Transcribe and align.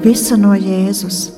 visu 0.00 0.36
no 0.40 0.54
Jēzus. 0.56 1.28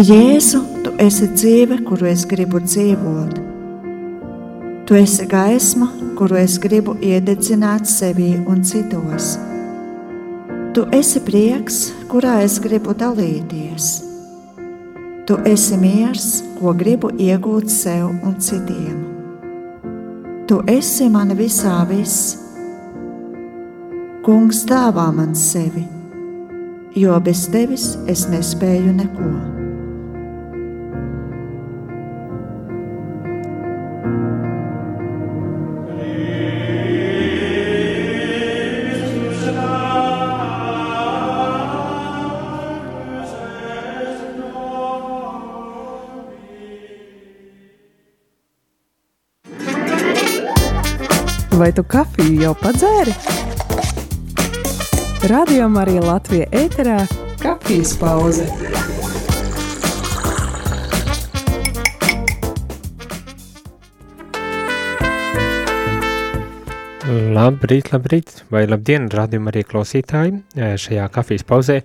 Jēzu, 0.00 0.60
tu 0.84 0.92
esi 1.00 1.28
dzīve, 1.28 1.82
kuru 1.84 2.08
es 2.08 2.24
gribu 2.28 2.60
dzīvot. 2.64 3.40
Tu 4.88 4.96
esi 4.96 5.26
gaisma, 5.28 5.90
kuru 6.18 6.40
es 6.40 6.56
gribu 6.58 6.96
iededzināt 7.04 7.88
sevī 7.88 8.32
un 8.48 8.64
citos. 8.64 9.34
Tu 10.74 10.86
esi 10.96 11.20
prieks, 11.24 11.90
kurā 12.08 12.40
es 12.44 12.56
gribu 12.64 12.96
dalīties. 12.96 14.09
Tu 15.30 15.36
esi 15.46 15.76
miers, 15.78 16.24
ko 16.58 16.72
gribu 16.74 17.12
iegūt 17.14 17.70
sev 17.70 18.08
un 18.26 18.32
citiem. 18.42 18.96
Tu 20.50 20.56
esi 20.72 21.06
man 21.06 21.30
visā 21.38 21.76
viss. 21.86 22.32
Kungs 24.26 24.64
dāvā 24.66 25.06
man 25.14 25.38
sevi, 25.38 25.84
jo 26.98 27.14
bez 27.22 27.44
tevis 27.54 27.92
es 28.10 28.26
nespēju 28.34 28.98
neko. 28.98 29.30
Vai 51.70 51.76
tu 51.78 51.84
kafiju 51.86 52.40
jau 52.42 52.50
padzēri? 52.58 53.12
Radio 55.30 55.68
Marija 55.70 56.00
Latvija 56.02 56.48
ēterā- 56.50 56.96
kafijas 57.44 57.92
pauze. 58.00 58.42
Labrīt, 67.38 67.92
labrīt, 67.94 68.32
vai 68.50 68.64
labdien, 68.66 69.06
radījuma 69.06 69.52
arī 69.52 69.62
klausītāji 69.62 70.42
šajā 70.58 71.04
kafijas 71.14 71.46
pauzē. 71.46 71.76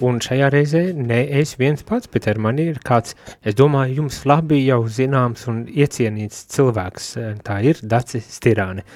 Un 0.00 0.20
šajā 0.24 0.48
reizē 0.54 0.82
ne 0.94 1.20
es 1.42 1.52
viens 1.60 1.82
pats, 1.82 2.06
bet 2.06 2.30
ar 2.32 2.38
mani 2.38 2.70
ir 2.72 2.80
kāds, 2.80 3.12
es 3.44 3.52
domāju, 3.60 3.98
jums 4.00 4.22
labi 4.24 4.62
jau 4.64 4.80
zināms 4.88 5.44
un 5.52 5.66
iecienīts 5.66 6.46
cilvēks. 6.56 7.10
Tā 7.44 7.58
ir 7.62 7.84
Daci 7.84 8.24
Stirāne. 8.24 8.88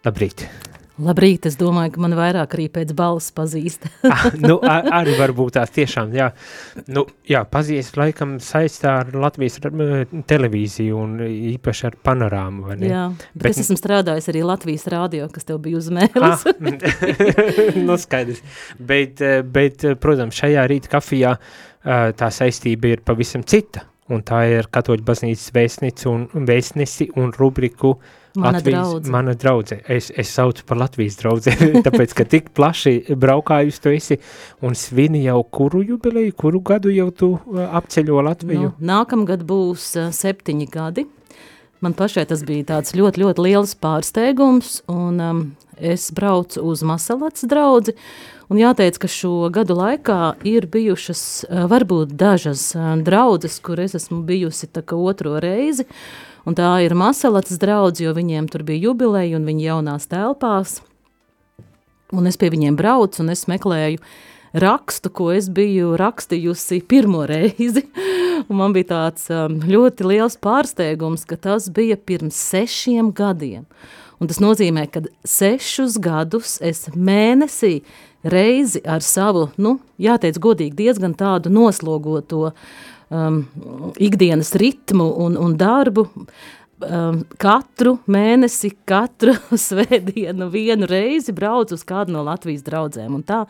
Labrīt! 0.00 0.46
Labrīt, 1.00 1.46
es 1.48 1.56
domāju, 1.60 1.94
ka 1.94 2.00
man 2.04 2.14
vairāk 2.16 2.54
arī 2.56 2.66
pēc 2.72 2.90
balss 2.96 3.32
pazīst. 3.36 3.86
ah, 4.08 4.26
nu, 4.40 4.58
ar, 4.64 4.86
arī 5.00 5.14
varbūt 5.16 5.54
tās 5.56 5.72
tiešām, 5.72 6.12
jā. 6.16 6.30
Nu, 6.92 7.06
jā, 7.28 7.40
pazīst 7.48 7.96
laikam 8.00 8.34
saistā 8.44 8.98
ar 9.02 9.12
Latvijas 9.16 9.58
televīziju 9.60 11.00
un 11.00 11.14
īpaši 11.26 11.86
ar 11.88 11.98
panorāmu, 12.04 12.66
vai 12.68 12.78
ne? 12.80 12.90
Jā, 12.92 13.04
bet, 13.12 13.42
bet 13.44 13.52
es 13.54 13.62
esmu 13.66 13.76
strādājis 13.80 14.28
arī 14.32 14.44
Latvijas 14.48 14.88
rādio, 14.92 15.28
kas 15.32 15.48
tev 15.48 15.62
bija 15.64 15.80
uz 15.80 15.88
mēles. 15.92 16.44
ah, 16.48 16.48
nu, 17.88 17.96
skaidrs. 18.00 18.40
Bet, 18.76 19.24
bet, 19.52 19.88
protams, 20.00 20.36
šajā 20.40 20.64
rīta 20.72 20.96
kafijā 20.96 21.36
tā 21.80 22.32
saistība 22.32 22.92
ir 22.92 23.04
pavisam 23.04 23.44
cita, 23.48 23.86
un 24.10 24.24
tā 24.26 24.44
ir 24.50 24.70
katoļu 24.72 25.04
baznīcas 25.06 25.52
vēstnici 25.54 26.08
un, 26.10 26.26
vēstnesi 26.46 27.10
un 27.20 27.30
rubriku 27.36 27.96
Mana 28.34 28.58
Latvijas, 28.58 28.86
draudze. 28.86 29.10
Mana 29.10 29.34
draudze. 29.34 29.76
Es, 29.90 30.10
es 30.14 30.30
saucu 30.30 30.62
par 30.66 30.78
Latvijas 30.78 31.16
draudzi, 31.18 31.54
tāpēc, 31.86 32.14
ka 32.14 32.26
tik 32.30 32.52
plaši 32.54 33.16
braukājus 33.18 33.80
tu 33.82 33.90
esi 33.90 34.20
un 34.66 34.76
svini 34.78 35.24
jau 35.24 35.40
kuru 35.50 35.82
jubileju, 35.88 36.36
kuru 36.38 36.60
gadu 36.62 36.94
jau 36.94 37.08
tu 37.10 37.32
apceļo 37.66 38.22
Latviju? 38.28 38.68
Nu, 38.70 38.90
nākamgad 38.92 39.42
būs 39.46 39.92
septiņi 40.14 40.70
gadi. 40.70 41.06
Man 41.80 41.94
pašai 41.96 42.26
tas 42.28 42.42
bija 42.44 42.66
tāds 42.74 42.92
ļoti, 42.92 43.22
ļoti 43.22 43.44
liels 43.46 43.72
pārsteigums, 43.80 44.82
un 44.92 45.20
um, 45.24 45.38
es 45.80 46.10
braucu 46.12 46.60
uz 46.68 46.82
Masalats 46.84 47.46
draudzi, 47.48 47.94
un 48.52 48.60
jāteic, 48.60 48.98
ka 49.00 49.08
šo 49.08 49.48
gadu 49.54 49.78
laikā 49.78 50.34
ir 50.44 50.68
bijušas 50.68 51.22
uh, 51.48 51.64
varbūt 51.70 52.12
dažas 52.20 52.66
uh, 52.76 52.92
draudzes, 53.00 53.56
kur 53.64 53.80
es 53.80 53.96
esmu 53.96 54.20
bijusi 54.28 54.68
otro 54.92 55.38
reizi, 55.40 55.88
un 56.44 56.58
tā 56.58 56.68
ir 56.84 56.92
Masalats 56.92 57.56
draudz, 57.56 58.04
jo 58.04 58.12
viņiem 58.12 58.52
tur 58.52 58.62
bija 58.62 58.90
jubileja 58.90 59.40
un 59.40 59.48
viņi 59.48 59.64
jaunās 59.70 60.04
telpās, 60.06 60.82
un 62.12 62.26
es 62.26 62.36
pie 62.36 62.52
viņiem 62.52 62.76
braucu 62.76 63.24
un 63.24 63.32
es 63.32 63.46
meklēju 63.48 64.04
rakstu, 64.52 65.10
ko 65.12 65.30
es 65.34 65.48
biju 65.52 65.94
rakstījusi 66.00 66.80
pirmo 66.90 67.24
reizi, 67.28 67.86
man 68.60 68.74
bija 68.76 68.90
tāds 68.94 69.28
um, 69.34 69.60
ļoti 69.62 70.06
liels 70.10 70.38
pārsteigums, 70.42 71.26
ka 71.28 71.38
tas 71.40 71.70
bija 71.74 71.96
pirms 71.96 72.38
sešiem 72.50 73.12
gadiem, 73.16 73.66
un 74.20 74.30
tas 74.30 74.40
nozīmē, 74.42 74.86
ka 74.92 75.04
sešus 75.24 75.98
gadus 76.02 76.58
es 76.64 76.88
mēnesī 76.94 77.80
reizi 78.26 78.82
ar 78.84 79.04
savu, 79.04 79.48
nu, 79.60 79.78
jāteic 80.00 80.40
godīgi, 80.42 80.76
diezgan 80.82 81.14
tādu 81.16 81.52
noslogoto 81.52 82.50
um, 82.50 83.44
ikdienas 83.96 84.52
ritmu 84.60 85.08
un, 85.24 85.38
un 85.40 85.56
darbu, 85.60 86.08
um, 86.84 87.20
katru 87.40 87.96
mēnesi, 88.10 88.72
katru 88.88 89.34
svētdienu 89.66 90.48
vienu 90.52 90.88
reizi 90.90 91.34
braucu 91.36 91.76
uz 91.76 91.84
kādu 91.86 92.14
no 92.14 92.24
Latvijas 92.26 92.64
draudzēm. 92.66 93.16
Un 93.18 93.24
tā 93.26 93.42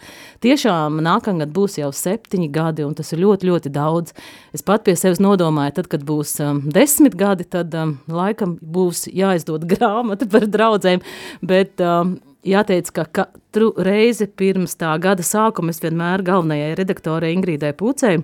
tiešām 0.44 1.00
nākamgad 1.04 1.52
būs 1.54 1.78
jau 1.80 1.90
septiņi 1.94 2.50
gadi, 2.54 2.86
un 2.86 2.96
tas 2.98 3.12
ir 3.14 3.22
ļoti, 3.24 3.50
ļoti 3.50 3.74
daudz. 3.74 4.16
Es 4.56 4.64
pat 4.66 4.84
pie 4.86 4.96
sevis 4.98 5.22
nodomāju, 5.22 5.76
tad, 5.80 5.90
kad 5.92 6.06
būs 6.06 6.34
um, 6.44 6.64
desmit 6.74 7.16
gadi, 7.18 7.46
tad 7.48 7.74
um, 7.78 7.98
laikam 8.10 8.56
būs 8.60 9.06
jāizdod 9.08 9.68
grāmata 9.72 10.28
par 10.30 10.48
draudzēm, 10.50 11.04
bet 11.42 11.80
um, 11.84 12.18
jāteic, 12.46 12.90
ka 12.96 13.06
katru 13.20 13.72
reizi 13.78 14.26
pirms 14.26 14.76
tā 14.80 14.96
gada 15.02 15.26
sākuma 15.26 15.74
es 15.74 15.82
vienmēr 15.82 16.24
galvenajai 16.26 16.76
redaktorai 16.78 17.34
Ingrīdai 17.36 17.74
Pūcei 17.76 18.20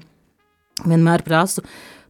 vienmēr 0.84 1.24
prasu, 1.24 1.64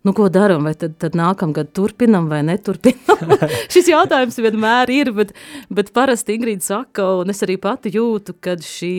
nu, 0.04 0.14
ko 0.16 0.28
darām, 0.32 0.66
vai 0.68 0.74
tad, 0.78 0.96
tad 1.02 1.16
nākamgad 1.18 1.72
turpinam 1.76 2.28
vai 2.32 2.42
neturpinam. 2.46 3.36
Šis 3.72 3.90
jautājums 3.92 4.38
vienmēr 4.42 4.92
ir, 4.94 5.12
bet, 5.16 5.32
bet 5.72 5.92
parasti 5.96 6.36
Ingrīda 6.36 6.66
saka, 6.66 7.06
un 7.22 7.32
es 7.32 7.44
arī 7.46 7.58
pati 7.62 7.94
jūtu, 7.94 8.36
ka 8.42 8.58
šī 8.62 8.96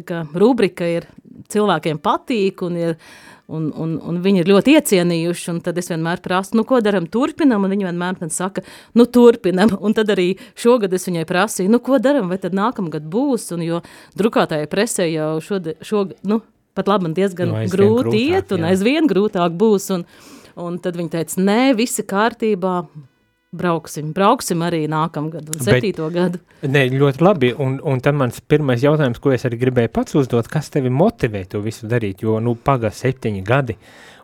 kā, 0.00 0.24
rubrika 0.32 0.88
ir 0.88 1.10
cilvēkiem 1.50 2.00
patīk 2.02 2.64
un 2.66 2.78
ir 2.80 2.96
un, 3.50 3.70
un, 3.74 3.96
un 4.06 4.20
viņi 4.22 4.42
ir 4.42 4.50
ļoti 4.50 4.76
iecienījuši, 4.78 5.48
un 5.52 5.58
tad 5.64 5.78
es 5.80 5.90
vienmēr 5.90 6.22
prasu, 6.24 6.56
nu, 6.58 6.64
ko 6.68 6.80
daram, 6.84 7.08
turpinam, 7.10 7.64
un 7.66 7.74
viņi 7.74 7.88
vienmēr 7.88 8.20
man 8.20 8.32
saka, 8.34 8.62
nu, 8.98 9.06
turpinam, 9.10 9.74
un 9.80 9.96
tad 9.96 10.12
arī 10.14 10.32
šogad 10.58 10.94
es 10.96 11.08
viņai 11.08 11.26
prasīju, 11.28 11.72
nu, 11.72 11.82
ko 11.84 11.98
daram, 12.02 12.30
vai 12.30 12.38
tad 12.42 12.56
nākamgad 12.56 13.08
būs, 13.10 13.50
un 13.56 13.66
jo 13.66 13.82
drukātājai 14.20 14.70
presē 14.70 15.08
jau 15.10 15.32
šogad, 15.44 15.82
šogad, 15.86 16.18
nu, 16.30 16.40
pat 16.80 16.90
labi 16.90 17.08
man 17.08 17.14
diezgan 17.20 17.52
Nu, 17.52 17.60
aizvien 17.60 17.76
grūti 17.76 18.08
grūtāk, 18.08 18.40
iet, 18.40 18.56
un 18.56 18.64
jā. 18.66 18.72
aizvien 18.74 19.12
grūtāk 19.12 19.60
būs, 19.60 19.90
un, 19.94 20.04
un 20.60 20.80
tad 20.82 20.98
viņi 20.98 21.14
teica, 21.14 21.40
nē, 21.46 21.60
visi 21.78 22.04
kārtībā, 22.08 22.74
brauksim, 23.50 24.12
brauksim 24.14 24.60
arī 24.62 24.84
nākamgad, 24.90 25.48
un 25.50 25.56
Bet- 25.58 25.66
septīto 25.66 26.06
gadu. 26.14 26.38
Nē, 26.62 26.84
ļoti 26.94 27.24
labi. 27.24 27.48
Un, 27.58 27.80
un 27.82 27.98
tad 28.04 28.14
mans 28.14 28.38
pirmais 28.46 28.82
jautājums, 28.84 29.18
ko 29.18 29.32
es 29.34 29.46
arī 29.48 29.58
gribēju 29.64 29.90
pats 29.96 30.14
uzdot, 30.20 30.46
kas 30.52 30.70
tevi 30.70 30.92
motivē 30.92 31.42
to 31.50 31.62
visu 31.64 31.88
darīt? 31.90 32.22
Jo, 32.22 32.36
nu, 32.44 32.54
pagā 32.54 32.92
septiņi 32.94 33.42
gadi. 33.46 33.76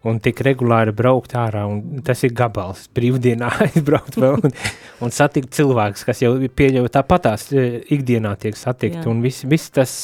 Un 0.06 0.20
tik 0.22 0.38
regulāri 0.46 0.92
braukt 0.94 1.32
ārā, 1.34 1.64
un 1.66 2.04
tas 2.06 2.20
ir 2.22 2.30
gabals. 2.38 2.84
Brīvdienā 2.94 3.48
aizbraukt 3.64 4.14
vēl 4.22 4.36
un, 4.38 4.54
un 5.02 5.10
satikt 5.10 5.50
cilvēkus, 5.56 6.04
kas 6.06 6.22
jau 6.22 6.36
pieļauj 6.46 6.92
tāpatās 6.94 7.48
e, 7.50 7.64
ikdienā 7.96 8.36
tiek 8.38 8.54
satikt. 8.54 9.00
Jā. 9.00 9.08
Un 9.10 9.24
viss 9.24 9.42
vis 9.50 9.66
tas, 9.74 9.96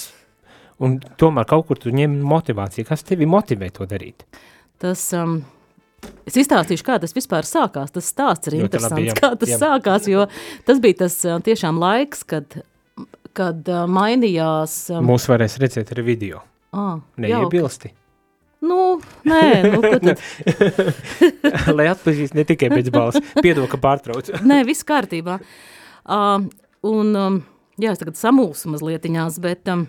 un 0.82 0.98
tomēr 1.20 1.46
kaut 1.50 1.68
kur 1.70 1.78
tu 1.80 1.92
ņem 1.94 2.18
motivāciju. 2.26 2.86
Kas 2.88 3.04
tevi 3.06 3.28
motivē 3.30 3.70
to 3.74 3.86
darīt? 3.90 4.24
Tas, 4.82 5.04
um, 5.16 5.38
es 6.26 6.36
izstāstīšu, 6.42 6.84
kā 6.86 6.98
tas 7.02 7.14
vispār 7.16 7.46
sākās. 7.48 7.94
Tas 7.94 8.10
stāsts 8.10 8.50
ir 8.50 8.58
Ļoti 8.58 8.66
interesants, 8.68 8.98
labi, 8.98 9.08
jā. 9.12 9.16
kā 9.20 9.32
tas 9.38 9.54
Jā. 9.54 9.58
sākās, 9.62 10.10
jo 10.10 10.26
tas 10.68 10.82
bija 10.82 11.00
tas 11.04 11.18
uh, 11.28 11.38
tiešām 11.46 11.78
laiks, 11.82 12.24
kad, 12.28 12.58
kad 13.38 13.70
uh, 13.70 13.84
mainījās... 13.90 14.76
Um, 14.96 15.06
Mūs 15.12 15.28
varēs 15.30 15.58
redzēt 15.62 15.94
arī 15.94 16.06
video. 16.12 16.42
ah. 16.74 16.96
Neiebilsti. 17.20 17.94
Nu, 18.62 19.00
nē, 19.26 19.46
nu, 19.72 19.80
tad? 19.82 20.20
Lai 21.76 21.88
atpazīst 21.90 22.36
ne 22.38 22.44
tikai 22.46 22.68
pēc 22.70 22.92
balss. 22.94 23.18
Piedod, 23.42 23.66
ka 23.72 23.78
pārtraucu. 23.82 24.36
Nē, 24.50 24.60
viss 24.68 24.86
kārtībā. 24.86 25.40
Uh, 26.06 26.44
un, 26.86 27.10
um, 27.18 27.40
jā, 27.82 27.90
es 27.90 27.98
tagad 27.98 28.14
samulsu 28.20 28.70
mazlietiņās, 28.70 29.40
bet 29.42 29.66
um, 29.74 29.82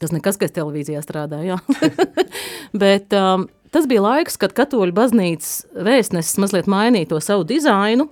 tas 0.00 0.12
nekas, 0.14 0.38
ka 0.38 0.48
es 0.48 0.54
televīzijā 0.56 1.02
strādāju, 1.04 1.54
jā. 1.54 1.86
bet 2.84 3.14
um, 3.16 3.46
tas 3.74 3.88
bija 3.90 4.04
laiks, 4.04 4.38
kad 4.40 4.54
katoļu 4.56 4.94
baznīcas 4.96 5.52
vēstnesis 5.86 6.40
mazliet 6.42 6.70
mainīja 6.70 7.12
to 7.14 7.20
savu 7.24 7.46
dizainu, 7.48 8.08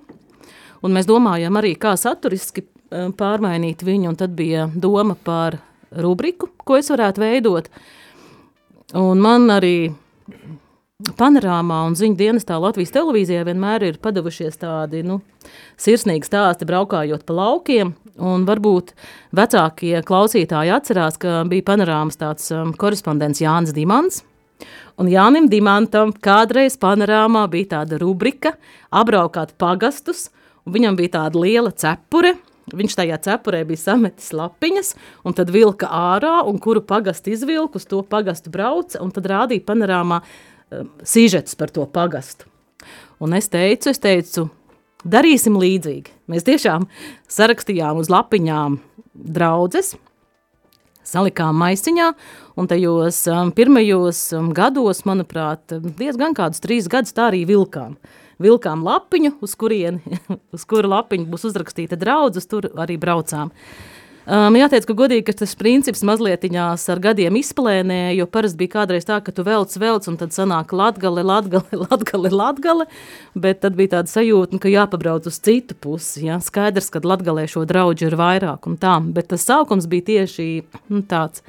un 0.85 0.95
mēs 0.95 1.09
domājām 1.09 1.61
arī, 1.61 1.75
kā 1.79 1.95
saturiski 1.99 2.65
uh, 2.65 3.09
pārmainīt 3.17 3.85
viņu, 3.85 4.11
un 4.13 4.19
tad 4.19 4.35
bija 4.37 4.69
doma 4.73 5.17
par 5.17 5.59
rubriku, 5.95 6.49
ko 6.65 6.79
es 6.79 6.89
varētu 6.91 7.23
veidot. 7.23 7.69
Un 8.95 9.21
man 9.21 9.49
arī 9.53 9.77
panorāmā 11.13 11.81
un 11.87 11.95
ziņu 11.97 12.17
dienestā 12.19 12.57
Latvijas 12.61 12.93
televīzijā 12.95 13.43
vienmēr 13.47 13.83
ir 13.87 13.99
padavušies 14.01 14.57
tādi 14.61 15.03
nu, 15.05 15.19
sirsnīgi 15.81 16.27
stāsti, 16.27 16.67
braukājot 16.69 17.25
pa 17.27 17.35
laukiem. 17.37 17.93
Varbūt 18.15 18.93
vecākie 19.35 19.99
klausītāji 20.07 20.73
atcerās, 20.73 21.19
ka 21.21 21.43
bija 21.49 21.67
panorāmas 21.67 22.17
tāds 22.21 22.47
um, 22.55 22.71
korespondents 22.79 23.43
Jānis 23.43 23.75
Dimants. 23.75 24.23
Un 24.97 25.11
Jānim 25.11 25.49
Dimantam 25.51 26.13
kādreiz 26.15 26.79
panorāmā 26.79 27.43
bija 27.51 27.73
tāda 27.77 27.99
rubrika 27.99 28.55
apbraukāt 28.95 29.53
pagastus, 29.59 30.29
un 30.63 30.77
viņam 30.77 30.97
bija 30.99 31.17
tāda 31.19 31.41
liela 31.43 31.75
cepure, 31.75 32.37
Viņš 32.73 32.95
tajā 32.97 33.19
cepurē 33.21 33.59
bija 33.69 33.77
sametis 33.77 34.31
lapiņas, 34.33 34.95
un 35.21 35.35
tad 35.37 35.51
vilka 35.53 35.85
ārā, 35.85 36.39
un 36.49 36.57
kuru 36.57 36.81
pagastu 36.81 37.35
izvilku, 37.35 37.77
uz 37.77 37.85
to 37.85 37.99
pagastu 38.01 38.49
brauca, 38.49 39.03
un 39.05 39.13
tad 39.13 39.29
rādīja 39.29 39.61
panorāmā 39.67 40.23
sižets 41.05 41.57
par 41.59 41.73
to 41.73 41.85
pagastu. 41.89 42.49
Un 43.23 43.35
es 43.37 43.47
teicu, 43.51 43.91
es 43.93 44.01
teicu, 44.01 44.49
darīsim 45.07 45.55
līdzīgi. 45.61 46.13
Mēs 46.31 46.45
tiešām 46.47 46.89
sarakstījām 47.31 48.01
uz 48.01 48.11
lapiņām 48.11 48.79
draudzes, 49.13 49.93
salikām 51.05 51.55
maisiņā, 51.61 52.11
un 52.57 52.67
tajos 52.67 53.21
um, 53.31 53.53
pirmajos 53.55 54.27
um, 54.35 54.51
gados, 54.57 55.03
manuprāt, 55.07 55.77
diezgan 55.99 56.35
kādus 56.37 56.63
trīs 56.63 56.89
gadus 56.91 57.15
tā 57.15 57.29
arī 57.29 57.45
vilkām. 57.47 57.95
Uh, 57.95 58.21
vilkām 58.41 58.83
lapiņu, 58.85 59.35
uz, 59.43 59.55
kurieni, 59.59 60.19
uz 60.55 60.65
kuru 60.67 60.91
lapiņu 60.91 61.29
būs 61.31 61.47
uzrakstīta 61.49 61.99
draudzes, 61.99 62.47
tur 62.51 62.69
arī 62.81 62.97
braucām. 63.01 63.53
Um, 64.25 64.55
jāteic, 64.57 64.87
ka 64.89 64.93
godīgi, 64.97 65.21
ka 65.27 65.35
tas 65.37 65.51
princips 65.53 66.01
mazliet 66.01 66.47
ar 66.57 67.01
gadiem 67.03 67.35
izplēnē, 67.37 68.15
jo 68.17 68.25
parasti 68.25 68.57
bija 68.57 68.71
kādreiz 68.79 69.05
tā, 69.05 69.19
ka 69.21 69.29
tu 69.29 69.45
velc, 69.45 69.69
velc, 69.77 70.07
un 70.09 70.17
tad 70.17 70.33
sanāk 70.33 70.73
latgale, 70.73 71.21
latgale, 71.21 71.77
latgale, 71.85 72.31
latgale, 72.33 72.87
bet 73.37 73.61
tad 73.61 73.77
bija 73.77 73.99
tāda 73.99 74.09
sajūta, 74.09 74.57
ka 74.57 74.71
jāpabrauc 74.73 75.29
uz 75.29 75.37
citu 75.37 75.77
pusi, 75.77 76.25
ja? 76.25 76.39
skaidrs, 76.41 76.89
ka 76.89 77.03
latgalē 77.05 77.45
šo 77.45 77.67
draudžu 77.69 78.09
ir 78.09 78.17
vairāk 78.17 78.65
un 78.65 78.79
tā, 78.81 78.97
bet 79.13 79.29
tas 79.29 79.45
sākums 79.45 79.85
bija 79.91 80.09
tieši 80.09 80.49
nu, 80.89 81.05
tāds, 81.05 81.45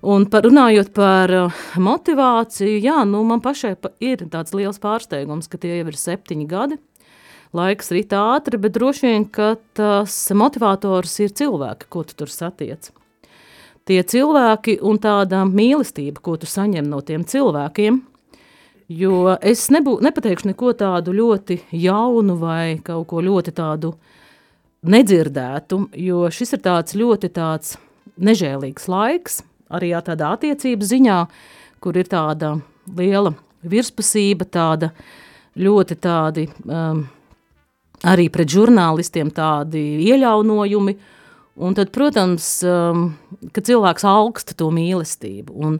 Un 0.00 0.22
par, 0.32 0.46
runājot 0.48 0.94
par 0.96 1.28
uh, 1.28 1.56
motivāciju, 1.76 2.78
jā, 2.80 3.02
nu, 3.04 3.18
man 3.28 3.42
pašai 3.44 3.74
pa, 3.76 3.90
ir 4.00 4.22
tāds 4.32 4.54
liels 4.56 4.80
pārsteigums, 4.80 5.44
ka 5.44 5.60
tie 5.60 5.74
jau 5.74 5.90
ir 5.92 5.98
septiņi 6.00 6.46
gadi. 6.48 6.78
Laiks 7.56 7.90
rit 7.90 8.12
ātri, 8.14 8.60
bet 8.62 8.76
droši 8.76 9.08
vien, 9.08 9.24
ka 9.26 9.56
tas 9.74 10.14
motivators 10.38 11.16
ir 11.24 11.32
cilvēki, 11.34 11.88
ko 11.90 12.04
tu 12.06 12.14
tur 12.22 12.30
satiec. 12.30 12.92
Tie 13.88 13.98
cilvēki 14.06 14.76
un 14.86 15.00
tāda 15.02 15.42
mīlestība, 15.48 16.22
ko 16.22 16.36
tu 16.38 16.46
saņem 16.46 16.86
no 16.86 17.00
tiem 17.02 17.24
cilvēkiem, 17.26 17.98
jo 18.94 19.34
es 19.42 19.66
nebū, 19.74 19.96
nepateikšu 20.04 20.52
neko 20.52 20.76
tādu 20.78 21.16
ļoti 21.16 21.58
jaunu 21.74 22.38
vai 22.38 22.78
kaut 22.86 23.08
ko 23.10 23.22
ļoti 23.26 23.54
tādu 23.58 23.96
nedzirdētu, 24.86 25.82
jo 26.06 26.24
šis 26.30 26.54
ir 26.54 26.64
tāds 26.64 26.94
ļoti 26.94 27.34
tāds 27.34 27.76
nežēlīgs 28.20 28.86
laiks, 28.90 29.42
arī 29.74 29.90
tādā 30.06 30.34
attiecību 30.36 30.86
ziņā, 30.86 31.20
kur 31.82 31.98
ir 31.98 32.06
tāda 32.10 32.60
liela 32.96 33.34
virspusība, 33.66 34.46
tāda 34.46 34.94
ļoti 35.58 35.96
tādi 35.98 36.46
um, 36.64 37.08
arī 38.08 38.28
pret 38.32 38.50
žurnālistiem 38.52 39.32
tādi 39.34 39.82
ieļaunojumi, 40.08 40.94
un 41.60 41.74
tad, 41.76 41.90
protams, 41.92 42.46
um, 42.64 43.10
ka 43.52 43.64
cilvēks 43.64 44.06
augsta 44.08 44.56
to 44.56 44.70
mīlestību, 44.72 45.56
un 45.66 45.76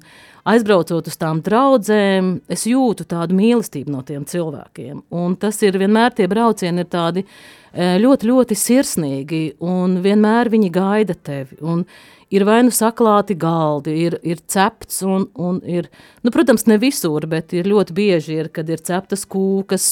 aizbraucot 0.51 1.09
uz 1.09 1.17
tām 1.21 1.41
draudzēm, 1.45 2.33
es 2.53 2.67
jūtu 2.69 3.07
tādu 3.09 3.37
mīlestību 3.39 3.93
no 3.95 4.03
tiem 4.07 4.27
cilvēkiem, 4.29 5.03
un 5.17 5.37
tas 5.41 5.61
ir 5.65 5.79
vienmēr 5.81 6.17
tie 6.17 6.29
braucieni 6.31 6.85
ir 6.85 6.89
tādi 6.91 7.25
e, 7.25 7.99
ļoti, 8.01 8.31
ļoti 8.31 8.57
sirsnīgi, 8.59 9.43
un 9.65 9.99
vienmēr 10.05 10.53
viņi 10.53 10.73
gaida 10.75 11.17
tevi, 11.17 11.61
un 11.61 11.85
ir 12.31 12.45
vai 12.47 12.61
nu 12.67 12.73
saklāti 12.75 13.35
galdi, 13.39 13.95
ir, 14.07 14.17
ir 14.23 14.41
cepts 14.51 15.03
un, 15.07 15.27
un 15.35 15.61
ir, 15.67 15.91
nu, 16.23 16.33
protams, 16.35 16.67
ne 16.71 16.79
visur, 16.81 17.27
bet 17.31 17.55
ir 17.57 17.69
ļoti 17.71 17.97
bieži, 17.97 18.39
ir, 18.45 18.51
kad 18.55 18.71
ir 18.71 18.83
ceptas 18.87 19.27
kūkas 19.31 19.91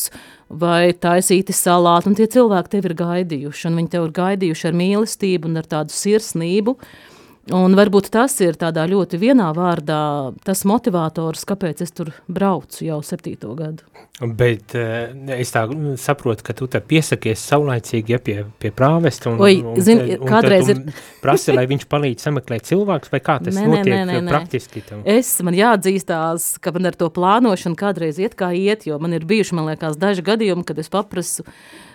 vai 0.48 0.94
taisīti 0.96 1.56
salāti, 1.56 2.08
un 2.10 2.16
tie 2.18 2.28
cilvēki 2.30 2.76
tevi 2.76 2.92
ir 2.92 2.96
gaidījuši, 3.02 3.68
un 3.68 3.82
viņi 3.82 3.94
tev 3.94 4.08
ir 4.08 4.16
gaidījuši 4.22 4.70
ar 4.70 4.80
mīlestību 4.82 5.50
un 5.50 5.60
ar 5.60 5.68
tādu 5.68 5.96
sirsnību, 5.96 6.78
uh, 6.78 7.07
Un 7.54 7.72
varbūt 7.78 8.10
tas 8.12 8.34
ir 8.44 8.58
tādā 8.60 8.84
ļoti 8.90 9.18
vienā 9.20 9.48
vārdā 9.56 10.00
tas 10.44 10.64
motivators, 10.68 11.46
kāpēc 11.48 11.80
es 11.84 11.94
tur 11.96 12.10
braucu 12.28 12.84
jau 12.84 12.98
septīto 13.04 13.54
gadu. 13.56 13.86
Bet 14.18 14.74
uh, 14.76 15.14
es 15.38 15.52
tā 15.54 15.62
saprotu, 16.00 16.44
ka 16.44 16.54
tu 16.58 16.66
te 16.68 16.80
piesakies 16.82 17.40
saulaicīgi 17.52 18.16
ja, 18.16 18.20
pie, 18.20 18.36
pie 18.60 18.72
prāvesta 18.74 19.30
un, 19.30 19.38
Oi, 19.46 19.60
un, 19.62 19.78
zin, 19.84 20.02
un, 20.18 20.26
kādreiz 20.26 20.72
ir... 20.74 20.82
prasi, 21.22 21.54
lai 21.54 21.68
viņš 21.70 21.86
palīdz 21.88 22.26
sameklēt 22.26 22.66
cilvēkus, 22.68 23.12
vai 23.14 23.22
kā 23.24 23.38
tas 23.44 23.54
nē, 23.54 23.66
notiek 23.70 23.94
nē, 23.94 24.04
nē, 24.10 24.20
nē. 24.26 24.34
praktiski? 24.34 24.82
Tam? 24.88 25.04
Es, 25.08 25.36
man 25.46 25.56
jāatzīstās, 25.56 26.56
ka 26.64 26.74
man 26.74 26.90
ar 26.90 26.98
to 26.98 27.08
plānošanu 27.14 27.78
kādreiz 27.78 28.18
iet 28.20 28.34
kā 28.38 28.50
iet, 28.58 28.88
jo 28.90 28.98
man 29.00 29.14
ir 29.16 29.28
bijuši, 29.28 29.56
man 29.56 29.70
liekas, 29.70 30.00
daži 30.02 30.26
gadījumi, 30.26 30.66
kad 30.66 30.82
es 30.82 30.90
paprasu 30.92 31.46
uh, 31.46 31.54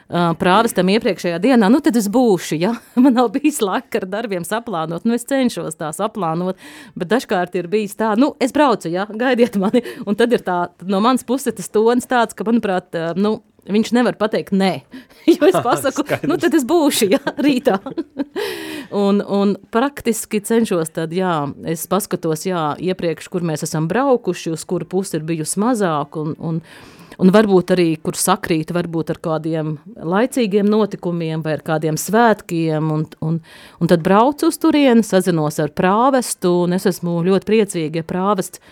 prāvestam 0.09 0.89
iepriekšējā 0.93 1.39
dienā, 1.43 1.69
nu 1.71 1.79
tad 1.83 1.97
es 1.99 2.09
būšu, 2.11 2.57
ja? 2.59 2.73
Man 3.03 3.15
nav 3.17 3.31
bijis 3.35 3.61
laika 3.63 4.01
ar 4.01 4.07
darbiem 4.09 4.45
saplānot, 4.47 5.07
nu 5.07 5.15
es 5.17 5.25
cenšos 5.29 5.79
tā 5.79 5.93
saplānot, 5.95 6.59
bet 6.99 7.11
dažkārt 7.13 7.55
ir 7.59 7.69
bijis 7.71 7.95
tā, 7.99 8.13
nu 8.19 8.33
es 8.43 8.53
braucu, 8.55 8.91
ja, 8.93 9.07
gaidiet 9.09 9.57
mani, 9.61 9.83
un 10.07 10.19
tad 10.19 10.35
ir 10.35 10.43
tā, 10.45 10.67
no 10.87 11.01
manas 11.03 11.25
puses 11.27 11.55
tas 11.55 11.71
tonis 11.73 12.09
tāds, 12.09 12.35
ka, 12.37 12.45
manuprāt, 12.47 12.93
nu, 13.15 13.39
viņš 13.63 13.93
nevar 13.95 14.17
pateikt 14.19 14.51
nē, 14.55 14.71
jo 15.33 15.47
es 15.47 15.57
pasaku, 15.63 16.05
nu 16.27 16.37
tad 16.41 16.55
es 16.57 16.65
būšu, 16.67 17.09
ja, 17.13 17.21
rītā. 17.39 17.79
un, 19.03 19.21
un 19.23 19.55
praktiski 19.73 20.43
cenšos 20.43 20.91
tad, 20.95 21.15
jā, 21.15 21.35
es 21.69 21.85
paskatos, 21.91 22.45
jā, 22.49 22.73
iepriekš, 22.91 23.29
kur 23.31 23.45
mēs 23.45 23.65
esam 23.67 23.87
braukuši, 23.91 24.53
uz 24.57 24.67
kuru 24.67 24.89
pusi 24.89 25.17
ir 25.19 25.27
bijusi 25.27 25.61
mazāk, 25.63 26.19
un, 26.19 26.35
un, 26.43 26.59
un 27.21 27.33
varbūt 27.33 27.75
arī, 27.75 27.87
kur 28.03 28.17
sakrīt 28.19 28.73
varbūt 28.75 29.13
ar 29.13 29.19
kādiem 29.23 29.75
laicīgiem 29.97 30.69
notikumiem 30.69 31.43
vai 31.45 31.57
ar 31.57 31.65
kādiem 31.65 31.99
svētkiem, 31.99 32.89
un, 32.93 33.05
un, 33.25 33.41
un 33.79 33.91
tad 33.91 34.05
braucu 34.05 34.49
uz 34.51 34.57
turieni, 34.61 35.05
sazinos 35.05 35.59
ar 35.63 35.75
prāvestu, 35.75 36.63
un 36.65 36.79
es 36.79 36.89
esmu 36.89 37.21
ļoti 37.27 37.49
priecīga, 37.49 38.03
ja 38.03 38.09
prāvests 38.09 38.63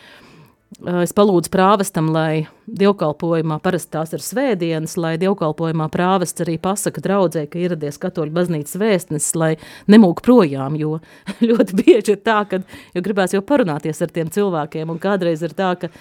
Es 0.72 1.12
palūdzu 1.12 1.52
prāvestam, 1.52 2.08
lai 2.16 2.46
dievkalpojumā, 2.80 3.58
parasti 3.62 3.92
tās 3.92 4.14
ir 4.16 4.24
svētdienas, 4.24 4.94
lai 4.96 5.18
dievkalpojumā 5.20 5.90
prāvests 5.92 6.42
arī 6.46 6.56
pasaka 6.64 7.04
draudzē, 7.04 7.44
ka 7.52 7.60
ieradies 7.60 8.00
katoļu 8.00 8.32
baznīcas 8.38 8.80
vēstnesis, 8.80 9.36
lai 9.36 9.52
nemūk 9.92 10.24
projām, 10.24 10.78
jo 10.80 11.02
ļoti 11.50 11.76
bieži 11.76 12.16
ir 12.16 12.22
tā, 12.24 12.40
ka, 12.48 12.62
gribēs 12.96 13.36
jau 13.36 13.44
parunāties 13.44 14.00
ar 14.00 14.16
tiem 14.16 14.32
cilvēkiem, 14.32 14.96
un 14.96 15.02
kādreiz 15.04 15.44
ir 15.44 15.54
tā, 15.60 15.74
ka 15.82 15.92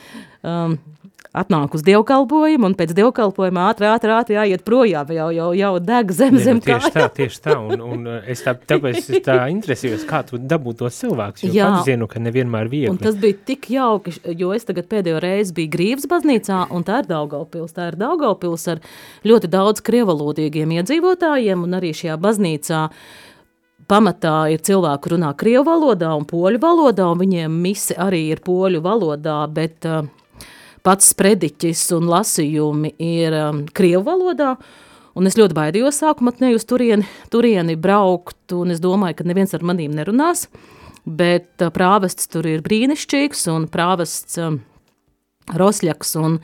um, 0.46 0.78
atnāk 1.30 1.74
uz 1.78 1.84
dievkalpojumu, 1.86 2.66
un 2.66 2.74
pēc 2.78 2.92
dievkalpojuma 2.98 3.68
ātri, 3.70 3.86
ātri, 3.86 4.10
ātri 4.14 4.34
jāiet 4.34 4.64
projām, 4.66 5.12
jau, 5.14 5.28
jau, 5.34 5.50
jau 5.54 5.70
deg 5.78 6.10
zem, 6.14 6.34
ne, 6.34 6.42
zem 6.42 6.58
nu, 6.58 6.64
tieši 6.64 6.90
tā, 6.96 7.06
tieši 7.20 7.40
tā, 7.44 7.54
un, 7.60 7.84
un 7.86 8.08
es 8.26 8.42
tā, 8.42 8.56
tāpēc 8.58 8.98
es 8.98 9.22
tā 9.26 9.36
interesējos, 9.52 10.02
kā 10.10 10.24
tu 10.26 10.40
dabū 10.42 10.74
tos 10.80 10.98
cilvēkus, 10.98 11.46
jo 11.46 11.54
Jā. 11.54 11.70
pats 11.70 11.86
zinu, 11.86 12.10
ka 12.10 12.22
nevienmēr 12.22 12.70
viegli. 12.72 12.90
Un 12.90 12.98
tas 12.98 13.18
bija 13.20 13.38
tik 13.52 13.70
jauki, 13.70 14.16
jo 14.42 14.50
es 14.56 14.66
tagad 14.66 14.90
pēdējo 14.90 15.22
reizi 15.22 15.54
biju 15.60 15.74
Grīvas 15.76 16.10
baznīcā, 16.10 16.64
un 16.74 16.86
tā 16.86 17.04
ir 17.04 17.10
Daugavpils, 17.14 17.78
tā 17.78 17.92
ir 17.92 18.00
Daugavpils 18.00 18.66
ar 18.74 18.84
ļoti 19.22 19.54
daudz 19.54 19.86
krievalodīgiem 19.86 20.78
iedzīvotājiem, 20.80 21.62
un 21.62 21.78
arī 21.78 21.94
šajā 21.94 22.18
baznīcā 22.18 22.86
pamatā 23.90 24.36
ir 24.50 24.62
cilvēki, 24.66 25.14
runā 25.14 25.30
krievu 25.38 25.64
valodā 25.66 26.10
un 26.18 26.26
poļu 26.26 26.58
valodā, 26.62 27.06
un 27.10 27.22
viņiem 27.22 27.60
misi 27.62 27.94
arī 27.98 28.26
ir 28.34 28.42
poļu 28.42 28.82
valodā, 28.82 29.42
bet 29.50 29.86
uh, 29.86 30.06
pats 30.86 31.10
sprediķis 31.14 31.82
un 31.96 32.08
lasījumi 32.10 32.94
ir 33.02 33.36
um, 33.36 33.62
krievu 33.76 34.04
valodā, 34.06 34.54
un 35.18 35.28
es 35.28 35.36
ļoti 35.38 35.56
baidījos 35.56 36.00
sākumā 36.02 36.34
ne 36.40 36.54
uz 36.56 36.66
turieni, 36.68 37.06
turieni 37.32 37.76
braukt, 37.80 38.54
un 38.56 38.74
es 38.74 38.82
domāju, 38.82 39.20
ka 39.20 39.28
neviens 39.28 39.54
ar 39.56 39.64
manīm 39.66 39.94
nerunās, 39.96 40.46
bet 41.04 41.64
uh, 41.64 41.72
prāvests 41.74 42.30
tur 42.32 42.48
ir 42.48 42.64
brīnišķīgs, 42.66 43.46
un 43.54 43.70
prāvests 43.72 44.40
um, 44.40 44.60
Rosļaks 45.50 46.12
un 46.20 46.36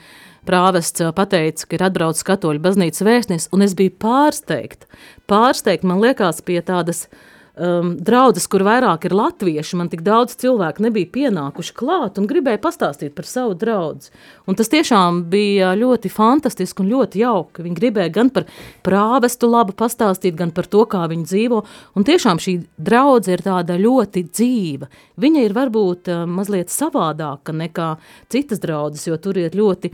prāvests 0.49 1.05
uh, 1.05 1.13
pateica, 1.15 1.69
ka 1.69 1.79
ir 1.79 1.87
atbraucis 1.87 2.27
katoļu 2.27 2.63
baznīcas 2.65 3.05
vēstnis, 3.07 3.49
un 3.55 3.63
es 3.67 3.77
biju 3.79 3.95
pārsteigta, 4.03 4.89
pārsteigta, 5.31 5.87
man 5.87 6.03
liekas, 6.03 6.43
pie 6.47 6.59
tādas 6.67 7.07
um, 7.57 7.93
draudzes, 7.99 8.47
kur 8.51 8.65
vairāk 8.67 9.07
ir 9.09 9.15
latvieši, 9.17 9.79
man 9.81 9.91
tik 9.93 10.03
daudz 10.07 10.37
cilvēku 10.41 10.85
nebija 10.85 11.11
pienākuši 11.15 11.75
klāt 11.77 12.21
un 12.21 12.29
gribēja 12.31 12.61
pastāstīt 12.63 13.15
par 13.17 13.29
savu 13.29 13.57
draudzi. 13.59 14.13
Un 14.47 14.59
tas 14.59 14.71
tiešām 14.73 15.25
bija 15.33 15.73
ļoti 15.79 16.11
fantastiski 16.13 16.85
un 16.85 16.91
ļoti 16.93 17.23
jauki. 17.23 17.65
Viņi 17.67 17.79
gribēja 17.81 18.15
gan 18.15 18.33
par 18.35 18.47
prāvestu 18.87 19.51
labu 19.51 19.77
pastāstīt, 19.77 20.37
gan 20.39 20.53
par 20.57 20.69
to, 20.71 20.85
kā 20.91 21.05
viņi 21.11 21.29
dzīvo. 21.31 21.63
Un 21.97 22.07
tiešām 22.07 22.43
šī 22.43 22.59
draudze 22.77 23.35
ir 23.35 23.45
tāda 23.47 23.79
ļoti 23.81 24.27
dzīva. 24.31 24.91
Viņa 25.23 25.47
ir 25.47 25.57
varbūt 25.57 26.13
uh, 26.13 26.27
mazliet 26.31 26.73
savādāka 26.73 27.57
nekā 27.57 27.95
citas 28.33 28.63
draudzes, 28.63 29.09
jo 29.09 29.19
tur 29.21 29.41
ir 29.41 29.57
ļoti 29.57 29.93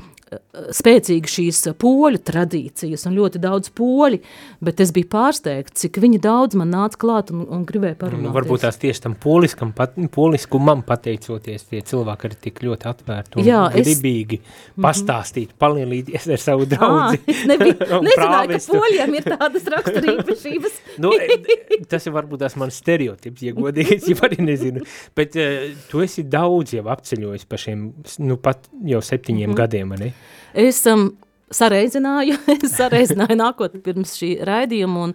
spēcīgi 0.52 1.30
šīs 1.30 1.60
poļu 1.80 2.20
tradīcijas 2.26 3.06
un 3.08 3.16
ļoti 3.16 3.40
daudz 3.42 3.72
poļi, 3.76 4.20
bet 4.64 4.80
es 4.84 4.92
biju 4.94 5.08
pārsteigts, 5.12 5.82
cik 5.82 6.00
viņi 6.02 6.20
daudz 6.22 6.58
man 6.58 6.72
nāca 6.72 7.00
klāt 7.00 7.32
un, 7.34 7.44
un 7.52 7.64
gribēja 7.68 7.98
parunāt. 8.00 8.26
Nu, 8.26 8.34
varbūt 8.34 8.64
tās 8.66 8.78
tieši 8.82 9.04
tam 9.06 9.16
poliskam, 9.20 9.72
pat, 9.76 9.96
poliskumam 10.14 10.84
pateicoties, 10.86 11.66
tie 11.70 11.82
cilvēki 11.88 12.28
ir 12.28 12.36
tik 12.46 12.62
ļoti 12.66 12.88
atvērti 12.92 13.40
un 13.40 13.48
Jā, 13.48 13.62
gribīgi 13.74 14.40
es... 14.40 14.52
Mhm. 14.74 14.84
pastāstīt, 14.86 15.54
palielīties 15.62 16.28
ar 16.32 16.42
savu 16.42 16.68
draudzi. 16.70 17.22
À, 17.22 17.32
es 17.32 17.44
nebiju, 17.50 17.78
nezināju, 18.08 18.58
ka 18.58 18.62
poļiem 18.76 19.18
ir 19.18 19.28
tādas 19.28 19.70
raksturības. 19.76 20.80
nu, 21.02 21.12
e, 21.16 21.82
tas 21.90 22.08
ir 22.08 22.16
varbūt 22.16 22.44
tās 22.44 22.56
mans 22.60 22.80
stereotips, 22.82 23.44
ja 23.46 23.56
godīgi, 23.56 23.98
es 24.00 24.08
jau 24.10 24.18
arī 24.28 24.40
nezinu, 24.44 24.84
bet 25.18 25.36
uh, 25.40 25.70
tu 25.90 26.02
esi 26.04 26.24
daudz 26.28 26.76
jau 26.76 26.86
apceļojis 26.92 27.48
pa 27.48 27.60
šiem, 27.60 27.88
nu 28.24 28.38
pat 28.42 28.68
jau 28.88 29.02
septiņiem 29.02 29.50
mm 29.50 29.52
-hmm. 29.52 29.60
gadiem, 29.62 29.96
ne? 30.00 30.12
Es 30.52 30.82
um, 30.90 31.12
sareizināju, 31.52 32.38
es 32.58 32.76
sareizināju 32.76 33.38
nākot 33.38 33.78
pirms 33.84 34.16
šī 34.18 34.34
raidījuma, 34.46 35.08
un 35.08 35.14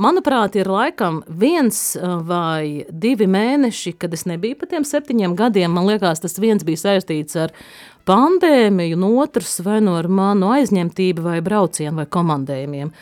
manuprāt, 0.00 0.56
ir 0.60 0.70
laikam 0.70 1.20
viens 1.28 1.80
uh, 1.98 2.18
vai 2.26 2.86
divi 2.90 3.28
mēneši, 3.30 3.94
kad 4.00 4.14
es 4.16 4.26
nebiju 4.28 4.60
pa 4.60 4.70
tiem 4.70 4.86
septiņiem 4.86 5.36
gadiem, 5.38 5.72
man 5.76 5.88
liekas, 5.90 6.22
tas 6.24 6.38
viens 6.40 6.64
bija 6.66 6.84
saistīts 6.86 7.38
ar 7.40 7.54
pandēmiju, 8.08 8.98
un 8.98 9.22
otrs 9.22 9.60
vai 9.64 9.80
no 9.80 9.92
nu 9.92 9.98
ar 10.00 10.08
manu 10.08 10.52
aizņemtību 10.56 11.26
vai 11.26 11.40
braucienu 11.44 12.02
vai 12.02 12.08
komandējumiem. 12.10 12.92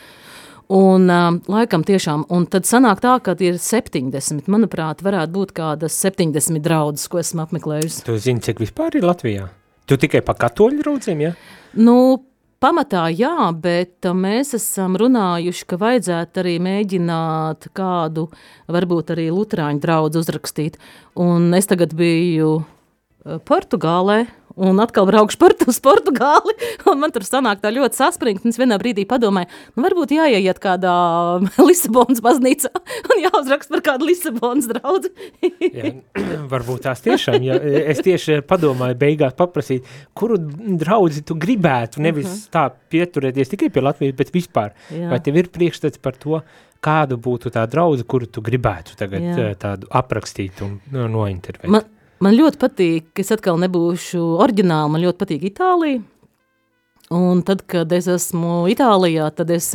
Un, 0.69 1.07
uh, 1.09 1.31
laikam, 1.49 1.81
tiešām, 1.81 2.27
un 2.29 2.43
tad 2.45 2.67
sanāk 2.69 2.99
tā, 3.01 3.15
ka 3.25 3.33
ir 3.41 3.57
70. 3.57 4.45
Manuprāt, 4.53 5.01
varētu 5.01 5.33
būt 5.33 5.55
kādas 5.57 5.95
70 5.97 6.61
draudzes, 6.61 7.07
ko 7.09 7.23
esmu 7.23 7.41
apmeklējusi. 7.47 8.03
Tu 8.05 8.19
zini, 8.21 8.43
cik 8.45 8.61
vispār 8.61 8.99
ir 8.99 9.07
Latvijā? 9.09 9.47
Tu 9.89 9.97
tikai 9.97 10.21
pa 10.25 10.35
katoļu 10.37 10.83
draudzēm, 10.83 11.23
ja? 11.25 11.35
Nu, 11.73 11.95
Pamatā 12.59 13.05
jā, 13.15 13.53
bet 13.55 14.03
uh, 14.03 14.11
mēs 14.11 14.51
esam 14.57 14.97
runājuši, 14.99 15.63
ka 15.63 15.77
vajadzētu 15.79 16.41
arī 16.41 16.57
mēģināt 16.59 17.69
kādu, 17.71 18.25
varbūt 18.67 19.13
arī 19.15 19.29
Lutāņu 19.31 19.79
draugu 19.79 20.19
uzrakstīt. 20.19 20.75
Un 21.15 21.53
es 21.55 21.71
tagad 21.71 21.95
biju 21.95 22.57
uh, 22.59 23.39
Portugālē, 23.47 24.25
un 24.59 24.79
atkal 24.83 25.07
braukšu 25.09 25.39
par 25.41 25.55
uz 25.69 25.79
Portugāli, 25.83 26.55
un 26.89 26.99
man 27.01 27.13
tur 27.15 27.25
sanāk 27.27 27.61
tā 27.63 27.71
ļoti 27.73 27.99
saspringt, 27.99 28.45
un 28.45 28.53
es 28.53 28.59
vienā 28.59 28.79
brīdī 28.81 29.05
padomāju, 29.09 29.49
nu 29.75 29.85
varbūt 29.85 30.13
jāieiet 30.17 30.61
kādā 30.63 30.93
Lisabonas 31.69 32.21
baznīcā 32.25 32.71
un 33.09 33.23
jāuzrakst 33.25 33.73
par 33.73 33.83
kādu 33.85 34.09
Lisabonas 34.09 34.69
draudzi. 34.69 35.13
jā, 35.79 35.93
varbūt 36.51 36.85
tās 36.87 37.03
tiešām, 37.05 37.39
ja 37.47 37.59
es 37.59 38.03
tieši 38.05 38.41
padomāju 38.49 38.99
beigās 38.99 39.37
paprasīt, 39.39 39.87
kuru 40.17 40.39
draudzi 40.39 41.25
tu 41.27 41.37
gribētu, 41.39 42.03
nevis 42.03 42.27
uh 42.27 42.31
mhm. 42.31 42.39
-huh. 42.39 42.55
tā 42.55 42.89
pieturēties 42.89 43.55
tikai 43.55 43.69
pie 43.69 43.81
Latvijas, 43.81 44.15
bet 44.15 44.33
vispār. 44.33 44.73
Jā. 44.91 45.09
Vai 45.09 45.19
tev 45.19 45.37
ir 45.37 45.49
priekšstats 45.53 45.97
par 46.01 46.15
to, 46.17 46.41
kādu 46.83 47.17
būtu 47.19 47.51
tā 47.53 47.65
draudze, 47.69 48.05
kuru 48.07 48.25
tu 48.25 48.41
gribētu 48.41 48.95
tagad 48.99 49.21
Jā. 49.21 49.37
Eh, 49.49 49.55
tādu 49.59 49.89
aprakstīt 49.91 50.61
un 50.65 50.79
nointervēt? 50.91 51.67
Man, 51.71 51.87
Man 52.19 52.35
ļoti 52.35 52.59
patīk, 52.59 53.11
es 53.21 53.29
atkal 53.31 53.59
nebūšu 53.61 54.19
oriģināli, 54.43 54.91
man 54.91 55.03
ļoti 55.05 55.21
patīk 55.21 55.45
Itālija. 55.53 56.01
Un 57.15 57.39
tad, 57.41 57.63
kad 57.65 57.89
es 57.95 58.05
esmu 58.11 58.67
Itālijā, 58.69 59.31
tad 59.33 59.49
es 59.55 59.71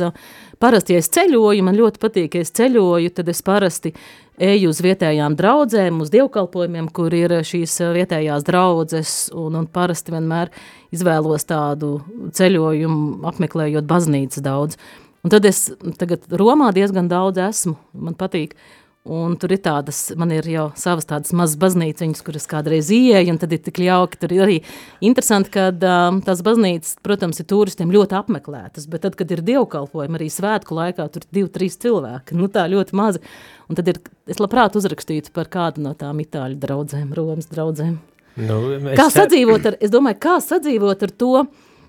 parasti, 0.61 0.95
ja 0.95 1.01
es 1.01 1.09
ceļoju, 1.11 1.65
man 1.65 1.75
ļoti 1.75 1.99
patīk, 1.99 2.37
ja 2.37 2.45
es 2.45 2.53
ceļoju, 2.55 3.11
tad 3.17 3.31
es 3.33 3.41
parasti 3.43 3.91
eju 4.39 4.69
uz 4.71 4.79
vietējām 4.83 5.35
draudzēm, 5.39 5.99
uz 6.03 6.13
dievkalpojumiem, 6.13 6.87
kur 6.95 7.11
ir 7.17 7.33
šīs 7.47 7.75
vietējās 7.97 8.45
draudzes, 8.47 9.15
un, 9.35 9.57
un 9.59 9.67
parasti 9.67 10.13
vienmēr 10.15 10.53
izvēlos 10.95 11.47
tādu 11.49 11.97
ceļojumu, 12.35 13.25
apmeklējot 13.33 13.89
baznīcas 13.89 14.45
daudz. 14.45 14.79
Un 15.25 15.33
tad 15.33 15.47
es 15.49 15.65
tagad 15.97 16.29
Romā 16.29 16.69
diezgan 16.75 17.09
daudz 17.09 17.41
esmu, 17.41 17.75
man 17.97 18.15
patīk, 18.15 18.53
Un 19.05 19.35
tur 19.37 19.51
ir 19.53 19.59
tādas, 19.61 19.99
man 20.17 20.31
ir 20.33 20.47
jau 20.49 20.63
savas 20.81 21.05
tādas 21.05 21.29
mazas 21.37 21.59
baznīciņas, 21.61 22.23
kuras 22.25 22.47
kādreiz 22.49 22.87
ieeju, 22.89 23.35
un 23.35 23.37
tad 23.37 23.51
ir 23.53 23.59
tik 23.61 23.83
jauki. 23.85 24.17
Tur 24.17 24.31
ir 24.33 24.41
arī 24.47 24.55
interesanti, 25.05 25.51
ka 25.53 25.67
um, 25.69 26.23
tās 26.25 26.41
baznīcas, 26.45 26.95
protams, 27.05 27.37
ir 27.37 27.45
turistiem 27.51 27.93
ļoti 27.93 28.17
apmeklētas, 28.17 28.87
bet 28.89 29.05
tad, 29.05 29.13
kad 29.19 29.29
ir 29.29 29.43
dievkalpojumi, 29.45 30.17
arī 30.17 30.31
svētku 30.33 30.79
laikā, 30.79 31.05
tur 31.13 31.21
ir 31.21 31.37
divi, 31.37 31.51
trīs 31.53 31.77
cilvēki. 31.85 32.39
Nu, 32.39 32.49
tā 32.49 32.65
ļoti 32.71 32.97
mazi. 32.97 33.21
Un 33.69 33.77
tad 33.77 33.93
ir, 33.93 34.01
es 34.25 34.41
labprāt 34.41 34.79
uzrakstītu 34.81 35.35
par 35.37 35.53
kādu 35.53 35.85
no 35.85 35.93
tām 35.93 36.25
itāļu 36.25 36.57
draudzēm, 36.65 37.13
Romas 37.13 37.53
draudzēm. 37.53 37.99
Nu, 38.41 38.57
kā 38.97 39.05
sadzīvot 39.13 39.69
ar, 39.69 39.77
es 39.85 39.93
domāju, 39.93 40.17
kā 40.25 40.39
sadzīvot 40.43 41.05
ar 41.05 41.13
to, 41.13 41.45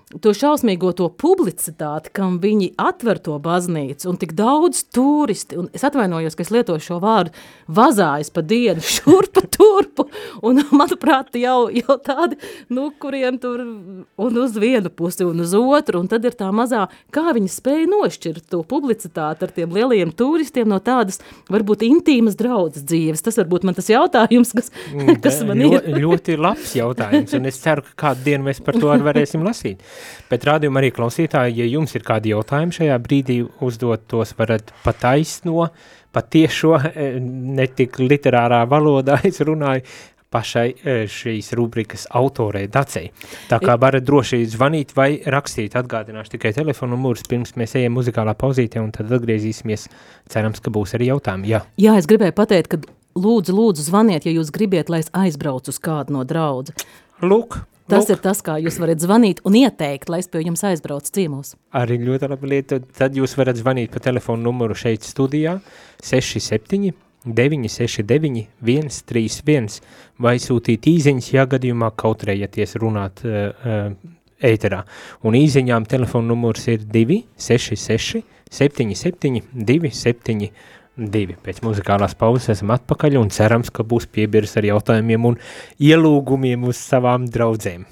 to 0.07 0.31
šausmīgo 0.31 0.93
to 0.95 1.09
publicitāti, 1.11 2.13
kam 2.15 2.37
viņi 2.39 2.69
atver 2.79 3.19
to 3.19 3.35
baznīcu, 3.43 4.07
un 4.07 4.19
tik 4.19 4.31
daudz 4.37 4.85
turisti, 4.95 5.57
un 5.59 5.67
es 5.75 5.83
atvainojos, 5.83 6.37
ka 6.37 6.45
es 6.45 6.51
lietoju 6.55 6.83
šo 6.83 6.99
vārdu, 7.03 7.33
vazājas 7.67 8.31
pa 8.31 8.43
dienu 8.47 8.83
šurpa 8.95 9.43
turpu, 9.51 10.07
un 10.47 10.63
manuprāt, 10.71 11.35
jau, 11.35 11.67
jau 11.75 11.97
tādi, 12.03 12.39
nu, 12.71 12.87
kuriem 13.01 13.39
tur 13.43 13.59
un 13.59 14.39
uz 14.39 14.55
vienu 14.55 14.91
pusi 14.93 15.27
un 15.27 15.43
uz 15.43 15.51
otru, 15.59 15.99
un 15.99 16.07
tad 16.11 16.23
ir 16.27 16.37
tā 16.39 16.53
mazā, 16.55 16.85
kā 17.11 17.35
viņi 17.35 17.51
spēja 17.51 17.91
nošķirt 17.91 18.47
to 18.53 18.61
publicitāti 18.67 19.43
ar 19.43 19.53
tiem 19.59 19.75
lielajiem 19.75 20.15
turistiem 20.15 20.71
no 20.71 20.79
tādas, 20.83 21.19
varbūt 21.51 21.83
intīmas 21.87 22.39
draudzes 22.39 22.87
dzīves. 22.87 23.25
Tas 23.25 23.41
varbūt 23.41 23.67
man 23.67 23.75
tas 23.75 23.91
jautājums, 23.91 24.55
kas, 24.55 24.71
mm, 24.93 25.19
kas 25.25 25.43
man 25.47 25.65
ir. 25.67 25.81
ļoti 25.99 26.39
labs 26.39 26.77
jautājums, 26.79 27.35
un 27.35 27.51
es 27.51 27.59
ceru, 27.59 27.83
ka 27.83 28.07
kādu 28.07 28.29
dienu 28.29 28.47
mēs 28.47 28.63
par 28.63 28.79
to 28.79 28.95
varēsim 29.03 29.43
lasīt. 29.43 29.83
Bet 30.31 30.47
rādījumā 30.47 30.81
arī 30.81 30.91
klausītāji, 30.95 31.59
ja 31.61 31.69
jums 31.69 31.95
ir 31.97 32.05
kādi 32.07 32.33
jautājumi 32.33 32.75
šajā 32.79 32.97
brīdī, 33.03 33.39
uzdot 33.63 34.07
tos 34.11 34.35
varat 34.37 34.73
pataisno, 34.83 35.69
patiešo, 36.15 36.75
e, 36.91 37.09
ne 37.21 37.67
tik 37.67 37.99
literārā 38.01 38.63
valodā 38.69 39.21
es 39.29 39.41
runāju, 39.45 39.85
pašai 40.33 40.67
e, 40.83 40.95
šīs 41.11 41.53
rubrikas 41.55 42.05
autorei 42.19 42.67
Dacei. 42.71 43.11
Tā 43.47 43.59
kā 43.63 43.77
varat 43.79 44.05
droši 44.07 44.41
zvanīt 44.51 44.91
vai 44.97 45.09
rakstīt, 45.23 45.77
atgādināšu 45.79 46.35
tikai 46.35 46.51
telefonu 46.57 46.97
numurus, 46.97 47.23
pirms 47.29 47.55
mēs 47.59 47.77
ejam 47.79 47.95
muzikālā 47.97 48.35
pauzītē 48.39 48.83
un 48.83 48.91
tad 48.95 49.13
atgriezīsimies, 49.17 49.87
cerams, 50.31 50.61
ka 50.63 50.73
būs 50.73 50.97
arī 50.97 51.11
jautājumi. 51.13 51.53
Jā, 51.53 51.63
Jā 51.79 51.95
es 52.01 52.09
gribēju 52.09 52.35
pateikt, 52.35 52.75
ka 52.75 52.81
lūdzu, 53.17 53.55
lūdzu 53.55 53.87
zvaniet, 53.87 54.27
ja 54.27 54.35
jūs 54.35 54.51
gribiet, 54.53 54.91
lai 54.91 55.01
es 55.05 55.11
aizbraucu 55.15 55.73
uz 55.73 55.79
kādu 55.83 56.17
no 56.17 56.27
draudzi. 56.27 56.75
Lūk, 57.23 57.61
Tas 57.87 58.03
Lūk. 58.03 58.17
ir 58.17 58.23
tas, 58.23 58.41
kā 58.43 58.57
jūs 58.59 58.77
varat 58.83 58.99
zvanīt 58.99 59.39
un 59.47 59.55
ieteikt, 59.55 60.09
lai 60.11 60.19
es 60.19 60.27
pie 60.27 60.41
jums 60.43 60.63
aizbraucu 60.67 61.13
ciemos. 61.15 61.53
Arī 61.71 61.99
ļoti 62.03 62.29
labi 62.33 62.51
lieta. 62.51 62.81
Tad 62.99 63.15
jūs 63.15 63.37
varat 63.39 63.59
zvanīt 63.59 63.93
pa 63.93 64.01
telefonu 64.03 64.49
numuru 64.49 64.75
šeit 64.75 65.07
studijā 65.07 65.57
67 66.03 66.91
969 67.27 68.45
131 68.61 69.79
vai 70.23 70.35
sūtīt 70.39 70.87
īziņas, 70.91 71.31
ja 71.33 71.47
gadījumā 71.49 71.91
kautrējaties 71.99 72.77
runāt 72.83 73.23
uh, 73.25 73.49
uh, 73.51 74.15
ēterā. 74.43 74.83
Un 75.25 75.37
īziņām 75.39 75.87
telefonu 75.89 76.35
numurs 76.35 76.67
ir 76.71 76.83
266 76.83 78.23
77 78.51 79.41
272 79.53 80.51
divi. 80.97 81.37
Pēc 81.43 81.61
muzikālās 81.65 82.17
pauzes 82.17 82.55
esam 82.57 82.73
atpakaļ 82.75 83.19
un 83.21 83.29
cerams, 83.33 83.69
ka 83.73 83.85
būs 83.85 84.09
piebirs 84.11 84.57
ar 84.57 84.67
jautājumiem 84.67 85.29
un 85.31 85.37
ielūgumiem 85.79 86.67
uz 86.67 86.81
savām 86.81 87.29
draudzēm. 87.29 87.85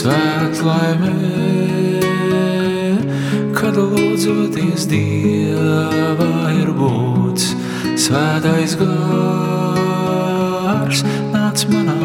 svētlaimē, 0.00 1.12
kad 3.56 3.74
lūdzoties 3.76 4.82
Dievā 4.88 6.34
ir 6.56 6.70
būts. 6.78 7.44
Svētais 8.00 8.72
gars, 8.80 9.78
nāc 11.34 11.58
manā 11.72 11.99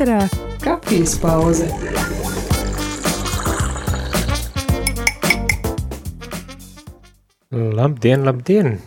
Ēterā 0.00 0.22
kafijas 0.64 1.12
pauze. 1.20 1.66
Labdien, 7.52 8.22
labdien! 8.24 8.78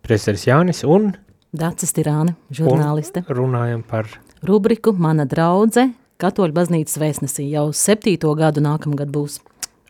Prezidents 0.00 0.46
Jānis 0.46 0.80
un 0.88 1.10
Dācis 1.52 1.92
Tirāne, 1.92 2.32
žurnāliste. 2.48 3.26
runājam 3.28 3.82
par 3.84 4.08
Rubriku 4.40 4.94
Mana 4.96 5.26
draudze 5.28 5.90
Katoļu 6.16 6.56
baznīcas 6.56 6.96
vēstnesī 6.96 7.44
jau 7.50 7.66
septīto 7.76 8.32
gadu 8.32 8.64
nākamgad 8.64 9.12
būs. 9.12 9.42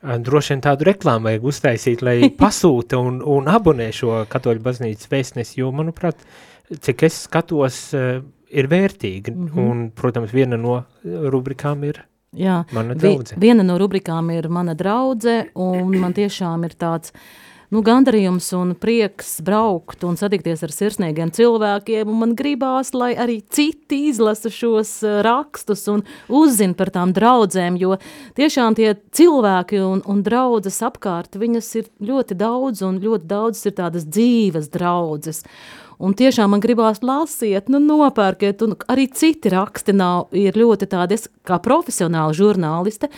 droši 0.03 0.57
vien 0.57 0.65
tādu 0.67 0.89
reklāmu 0.91 1.31
vajag 1.31 1.47
uztaisīt, 1.53 2.03
lai 2.03 2.33
pasūta 2.43 2.99
un, 2.99 3.23
un 3.23 3.47
abonē 3.47 3.93
šo 3.95 4.25
katoļu 4.27 4.67
baznīcas 4.67 5.07
vēstnesi, 5.07 5.61
jo, 5.63 5.71
manuprāt, 5.71 6.19
cik 6.83 7.07
es 7.07 7.23
skatos, 7.29 7.95
ā, 7.95 8.19
ir 8.51 8.69
vērtīgi. 8.69 9.35
Mm 9.35 9.49
-hmm. 9.49 9.71
Un, 9.71 9.91
protams, 9.91 10.33
viena 10.35 10.57
no 10.57 10.83
rubrikām 11.05 11.85
ir 11.85 12.05
Jā, 12.37 12.65
mana 12.73 12.95
vi, 12.95 13.01
draudze. 13.01 13.37
viena 13.41 13.63
no 13.65 13.79
rubrikām 13.79 14.31
ir 14.31 14.49
Mana 14.49 14.75
draudze, 14.75 15.47
un 15.55 15.99
man 15.99 16.13
tiešām 16.13 16.65
ir 16.65 16.75
tāds 16.77 17.13
nu, 17.71 17.83
gandarījums 17.85 18.49
un 18.57 18.75
prieks 18.75 19.39
braukt 19.45 20.05
un 20.05 20.17
satikties 20.17 20.63
ar 20.65 20.73
sirsnīgiem 20.73 21.33
cilvēkiem, 21.35 22.11
man 22.21 22.35
gribās, 22.39 22.95
lai 22.97 23.15
arī 23.17 23.39
citi 23.51 24.09
izlasa 24.09 24.51
šos 24.53 25.03
eh, 25.05 25.19
rakstus 25.27 25.87
un 25.93 26.05
uzzina 26.29 26.77
par 26.79 26.93
tām 26.95 27.13
draudzēm, 27.17 27.77
jo 27.81 27.99
tiešām 28.39 28.79
tie 28.79 28.95
cilvēki 29.13 29.83
un, 29.85 30.05
un 30.09 30.23
draudzes 30.25 30.81
apkārt, 30.83 31.37
viņas 31.41 31.75
ir 31.81 31.91
ļoti 32.01 32.39
daudz, 32.39 32.85
un 32.89 33.03
ļoti 33.05 33.29
daudz 33.29 33.67
ir 33.69 33.77
tādas 33.81 34.09
dzīves 34.09 34.73
draudzes. 34.73 35.45
Un 35.99 36.15
tiešām 36.15 36.53
man 36.55 36.61
gribās 36.63 37.01
lasiet, 37.03 37.67
nu 37.73 37.81
nopērkiet, 37.83 38.61
un 38.63 38.77
arī 38.87 39.09
citi 39.11 39.51
raksti 39.51 39.91
nav, 39.99 40.29
ir 40.31 40.55
ļoti 40.55 40.87
tādi, 40.93 41.17
es 41.19 41.27
kā 41.43 41.57
profesionāla 41.59 42.37
žurnāliste, 42.39 43.09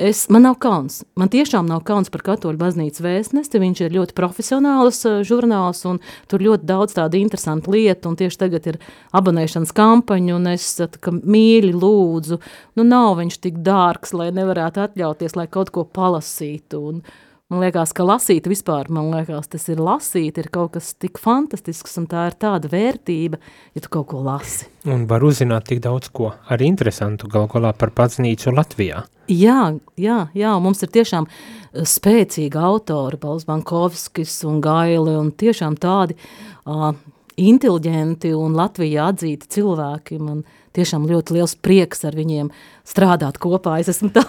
es, 0.00 0.22
man 0.32 0.46
nav 0.46 0.54
kauns, 0.62 1.02
man 1.18 1.28
tiešām 1.32 1.68
nav 1.68 1.82
kauns 1.84 2.08
par 2.12 2.24
katoļu 2.24 2.56
baznīcas 2.62 3.04
vēstnesti, 3.04 3.60
viņš 3.60 3.82
ir 3.84 3.96
ļoti 3.98 4.16
profesionāls 4.16 5.02
uh, 5.04 5.18
žurnāls, 5.28 5.82
un 5.90 6.00
tur 6.32 6.44
ļoti 6.46 6.64
daudz 6.70 6.96
tādu 6.96 7.20
interesantu 7.20 7.74
lietu, 7.76 8.08
un 8.08 8.16
tieši 8.16 8.40
tagad 8.46 8.70
ir 8.72 8.78
abonēšanas 9.12 9.74
kampaņa, 9.76 10.38
un 10.38 10.54
es 10.54 10.70
kā 11.04 11.12
mīļi 11.12 11.74
lūdzu, 11.76 12.40
nu 12.80 12.86
nav 12.88 13.18
viņš 13.20 13.36
tik 13.44 13.60
dārgs, 13.60 14.16
lai 14.16 14.30
nevarētu 14.32 14.80
atļauties, 14.86 15.36
lai 15.36 15.50
kaut 15.52 15.74
ko 15.76 15.84
palasītu, 15.84 16.80
un 16.80 17.04
Man 17.52 17.60
liekas, 17.60 17.90
ka 17.92 18.00
lasīt 18.08 18.46
vispār, 18.48 18.88
man 18.88 19.10
liekas, 19.12 19.50
tas 19.52 19.66
ir 19.68 19.80
lasīt, 19.84 20.38
ir 20.40 20.46
kaut 20.54 20.70
kas 20.72 20.94
tik 20.96 21.18
fantastisks, 21.20 21.98
un 22.00 22.06
tā 22.08 22.22
ir 22.30 22.36
tāda 22.40 22.70
vērtība, 22.72 23.36
ja 23.76 23.82
tu 23.84 23.90
kaut 23.92 24.06
ko 24.08 24.22
lasi. 24.24 24.70
Un 24.88 25.04
var 25.10 25.20
uzzināt 25.20 25.66
tik 25.68 25.82
daudz 25.84 26.08
ko 26.16 26.30
arī 26.48 26.70
interesantu 26.70 27.28
gal 27.28 27.50
galā 27.52 27.74
par 27.76 27.92
baznīcu 27.92 28.54
Latvijā. 28.56 29.02
Jā, 29.28 29.58
jā, 30.00 30.16
jā, 30.32 30.54
mums 30.64 30.80
ir 30.80 30.94
tiešām 30.96 31.28
eh, 31.28 31.84
spēcīgi 31.84 32.56
autori, 32.56 33.20
Pauls 33.20 33.44
Bankovskis 33.44 34.38
un 34.48 34.64
Gaili, 34.64 35.18
un 35.20 35.28
tiešām 35.36 35.76
tādi 35.76 36.16
uh, 36.16 36.88
inteliģenti 37.36 38.32
un 38.32 38.56
Latvijā 38.56 39.10
atzīti 39.12 39.52
cilvēki. 39.58 40.22
Man 40.24 40.40
tiešām 40.76 41.06
ļoti 41.10 41.38
liels 41.38 41.54
prieks 41.56 42.04
ar 42.08 42.16
viņiem 42.18 42.50
strādāt 42.88 43.38
kopā. 43.42 43.78
Es 43.82 43.92
esmu 43.92 44.12
tā. 44.14 44.24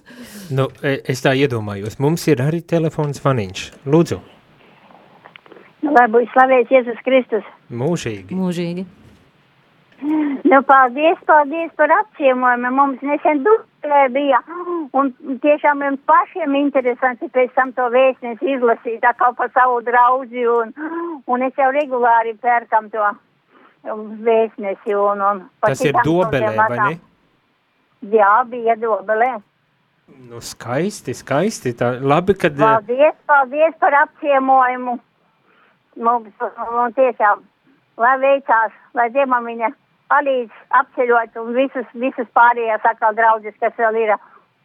nu, 0.56 0.68
e, 0.82 0.98
es 1.06 1.24
tā 1.24 1.34
iedomājos. 1.38 2.00
Mums 2.02 2.26
ir 2.32 2.42
arī 2.44 2.62
telefons 2.62 3.22
vaniņš. 3.24 3.66
Lūdzu. 3.86 4.20
Nu, 5.86 5.92
lai 5.94 6.06
būtu 6.10 6.32
slavēts 6.34 6.72
Jēzus 6.72 7.02
Kristus. 7.06 7.50
Mūžīgi. 7.70 8.34
Mūžīgi. 8.34 8.86
Nu, 10.44 10.62
paldies, 10.62 11.18
paldies 11.26 11.70
par 11.76 11.92
apciemojumu. 12.00 12.70
Mums 12.74 13.04
nesen 13.06 13.42
duplē 13.46 14.02
bija. 14.12 14.40
Un 14.98 15.12
tiešām 15.44 15.84
jums 15.86 16.02
pašiem 16.10 16.56
interesanti 16.58 17.30
pēc 17.32 17.54
tam 17.56 17.72
to 17.76 17.88
vēstnesi 17.94 18.52
izlasīt, 18.56 19.00
tā 19.04 19.14
kā 19.20 19.30
pa 19.38 19.48
savu 19.54 19.80
draudzi. 19.86 20.44
Un, 20.52 20.74
un 21.26 21.46
es 21.48 21.56
jau 21.56 21.70
regulāri 21.78 22.36
pērkam 22.42 22.90
to 22.92 23.08
vēstnesi. 24.26 24.94
Un, 24.94 25.22
un 25.22 25.42
Tas 25.64 25.82
ir 25.84 25.96
dobelē, 26.04 26.54
vai 26.56 26.78
ne? 26.78 26.94
Jā, 28.12 28.32
bija 28.50 28.76
dobelē. 28.80 29.36
Nu, 30.28 30.40
skaisti, 30.40 31.14
skaisti. 31.16 31.72
Tā, 31.78 31.96
labi, 31.98 32.36
kad... 32.38 32.54
Paldies, 32.60 33.16
paldies 33.26 33.74
par 33.82 33.96
apciemojumu. 34.04 34.98
Mums, 35.96 36.46
un 36.76 36.92
tiešām, 36.94 37.42
lai 37.98 38.14
veicās, 38.20 38.74
lai 38.94 39.08
Dievam 39.14 39.48
viņa 39.48 39.72
palīdz 40.12 40.64
apceļot 40.80 41.38
un 41.40 41.52
visus, 41.56 41.86
visus 41.96 42.28
pārējās 42.36 42.84
atkal 42.86 43.16
draudzes, 43.16 43.56
kas 43.62 43.74
vēl 43.80 44.02
ir. 44.04 44.16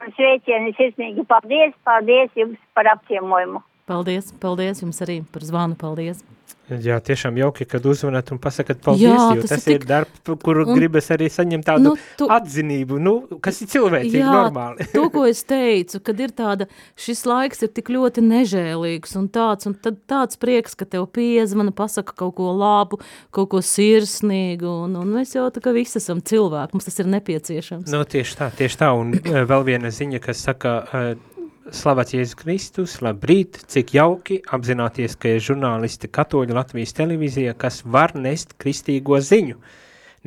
Un 0.02 0.14
sveicieni 0.18 0.72
sirsnīgi 0.74 1.28
paldies, 1.30 1.76
paldies 1.86 2.32
jums 2.34 2.58
par 2.74 2.88
apciemojumu. 2.90 3.62
Paldies, 3.90 4.32
paldies 4.40 4.82
jums 4.84 5.02
arī 5.04 5.22
par 5.32 5.42
zvanu, 5.44 5.76
paldies. 5.76 6.22
Jā, 6.72 7.02
tiešām 7.04 7.36
jauki, 7.36 7.66
kad 7.68 7.84
uzvanat 7.84 8.30
un 8.32 8.38
pasakat 8.40 8.80
paldies, 8.84 9.10
Jā, 9.10 9.24
jo 9.36 9.42
tas 9.44 9.50
tas, 9.58 9.66
ir 9.68 9.80
tik- 9.82 9.88
darbs, 9.90 10.22
kuru 10.40 10.64
un- 10.64 10.78
gribas 10.78 11.10
arī 11.12 11.28
saņemt 11.28 11.66
tādu 11.68 11.84
Nu, 11.84 11.92
tu- 12.16 12.28
atzinību, 12.32 13.00
nu, 13.04 13.14
kas 13.44 13.60
ir 13.62 13.68
cilvēcīgi, 13.74 14.22
normāli. 14.24 14.86
to, 14.94 15.10
ko 15.12 15.26
es 15.28 15.42
teicu, 15.52 16.00
kad 16.00 16.20
ir 16.24 16.32
tāda, 16.32 16.68
šis 16.96 17.26
laiks 17.28 17.64
ir 17.66 17.74
tik 17.76 17.90
ļoti 17.92 18.24
nežēlīgs 18.24 19.18
un 19.20 19.28
tāds, 19.28 19.68
un 19.68 19.74
tad 19.74 19.98
tāds 20.08 20.40
prieks, 20.40 20.78
ka 20.80 20.86
tev 20.86 21.10
piezvana, 21.12 21.74
pasaka 21.76 22.14
kaut 22.16 22.36
ko 22.40 22.54
labu, 22.56 23.02
kaut 23.36 23.50
ko 23.52 23.60
sirsnīgu, 23.60 24.72
un, 24.86 24.96
un 25.02 25.12
mēs 25.18 25.36
jau 25.36 25.50
tā 25.52 25.60
kā 25.64 25.74
visi 25.76 26.00
esam 26.00 26.22
cilvēki, 26.24 26.72
mums 26.78 26.88
tas 26.88 27.00
ir 27.04 27.10
nepieciešams. 27.12 27.92
Nu, 27.92 28.04
tieši 28.06 28.38
tā, 28.40 28.48
tieši 28.56 28.80
tā, 28.80 28.94
un 28.96 29.12
eh, 29.20 29.44
vēl 29.50 29.66
viena 29.68 29.92
ziņa, 29.92 30.22
kas 30.24 30.46
saka, 30.48 30.78
uh, 30.88 31.12
slavēts 31.76 32.16
Jēzus 32.16 32.38
Kristus, 32.40 32.96
labrīt, 33.04 33.62
cik 33.72 33.94
jauki 33.96 34.40
apzināties, 34.54 35.16
ka 35.20 35.36
ir 35.36 35.44
žurnālisti 35.44 36.10
katoļu 36.12 36.58
Latvijas 36.58 36.96
televīzijā, 36.98 37.56
kas 37.58 37.82
var 37.86 38.16
nest 38.20 38.58
kristīgo 38.62 39.20
ziņu. 39.24 39.60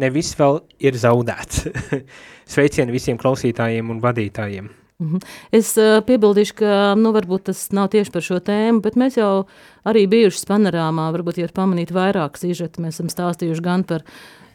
Ne 0.01 0.11
viss 0.11 0.35
vēl 0.39 0.63
ir 0.83 0.97
zaudēts. 0.99 1.69
Sveicieni 2.55 2.95
visiem 2.95 3.21
klausītājiem 3.21 3.93
un 3.93 4.01
vadītājiem. 4.03 4.71
Mhm. 5.03 5.21
Es 5.55 5.73
uh, 5.81 5.99
piebildīšu, 6.07 6.55
ka 6.61 6.73
nu, 6.99 7.11
varbūt 7.15 7.49
tas 7.51 7.67
nav 7.75 7.91
tieši 7.95 8.15
par 8.15 8.25
šo 8.25 8.39
tēmu, 8.45 8.83
bet 8.85 8.99
mēs 9.01 9.19
jau 9.19 9.47
arī 9.87 10.07
bijuši 10.11 10.47
panorāmā, 10.49 11.11
varbūt 11.17 11.41
jau 11.41 11.49
ir 11.49 11.55
pamanīt 11.57 11.93
vairāk 11.95 12.39
sižeti. 12.41 12.83
Mēs 12.85 13.01
esam 13.01 13.11
stāstījuši 13.13 13.65
gan 13.65 13.85
par 13.89 14.07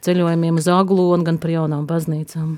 ceļojumiem 0.06 0.60
uz 0.62 0.68
Aglonu, 0.72 1.24
gan 1.28 1.40
par 1.42 1.54
jaunām 1.54 1.88
baznīcām. 1.90 2.54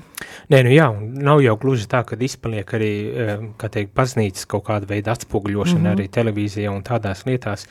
Nē, 0.52 0.62
nu 0.66 0.74
jā, 0.74 0.90
nav 1.28 1.42
jau 1.44 1.56
gluži 1.62 1.88
tā, 1.90 2.04
ka 2.06 2.18
izpaliek 2.18 2.76
arī, 2.78 2.92
eh, 2.92 3.32
kā 3.58 3.72
teikt, 3.72 3.94
baznīcas 3.98 4.46
kaut 4.46 4.66
kāda 4.68 4.88
veida 4.88 5.16
atspoguļošana 5.16 5.80
mm. 5.80 5.86
-hmm. 5.86 5.98
arī 5.98 6.08
televīzijā 6.08 6.70
un 6.70 6.82
tādās 6.86 7.26
lietās. 7.26 7.66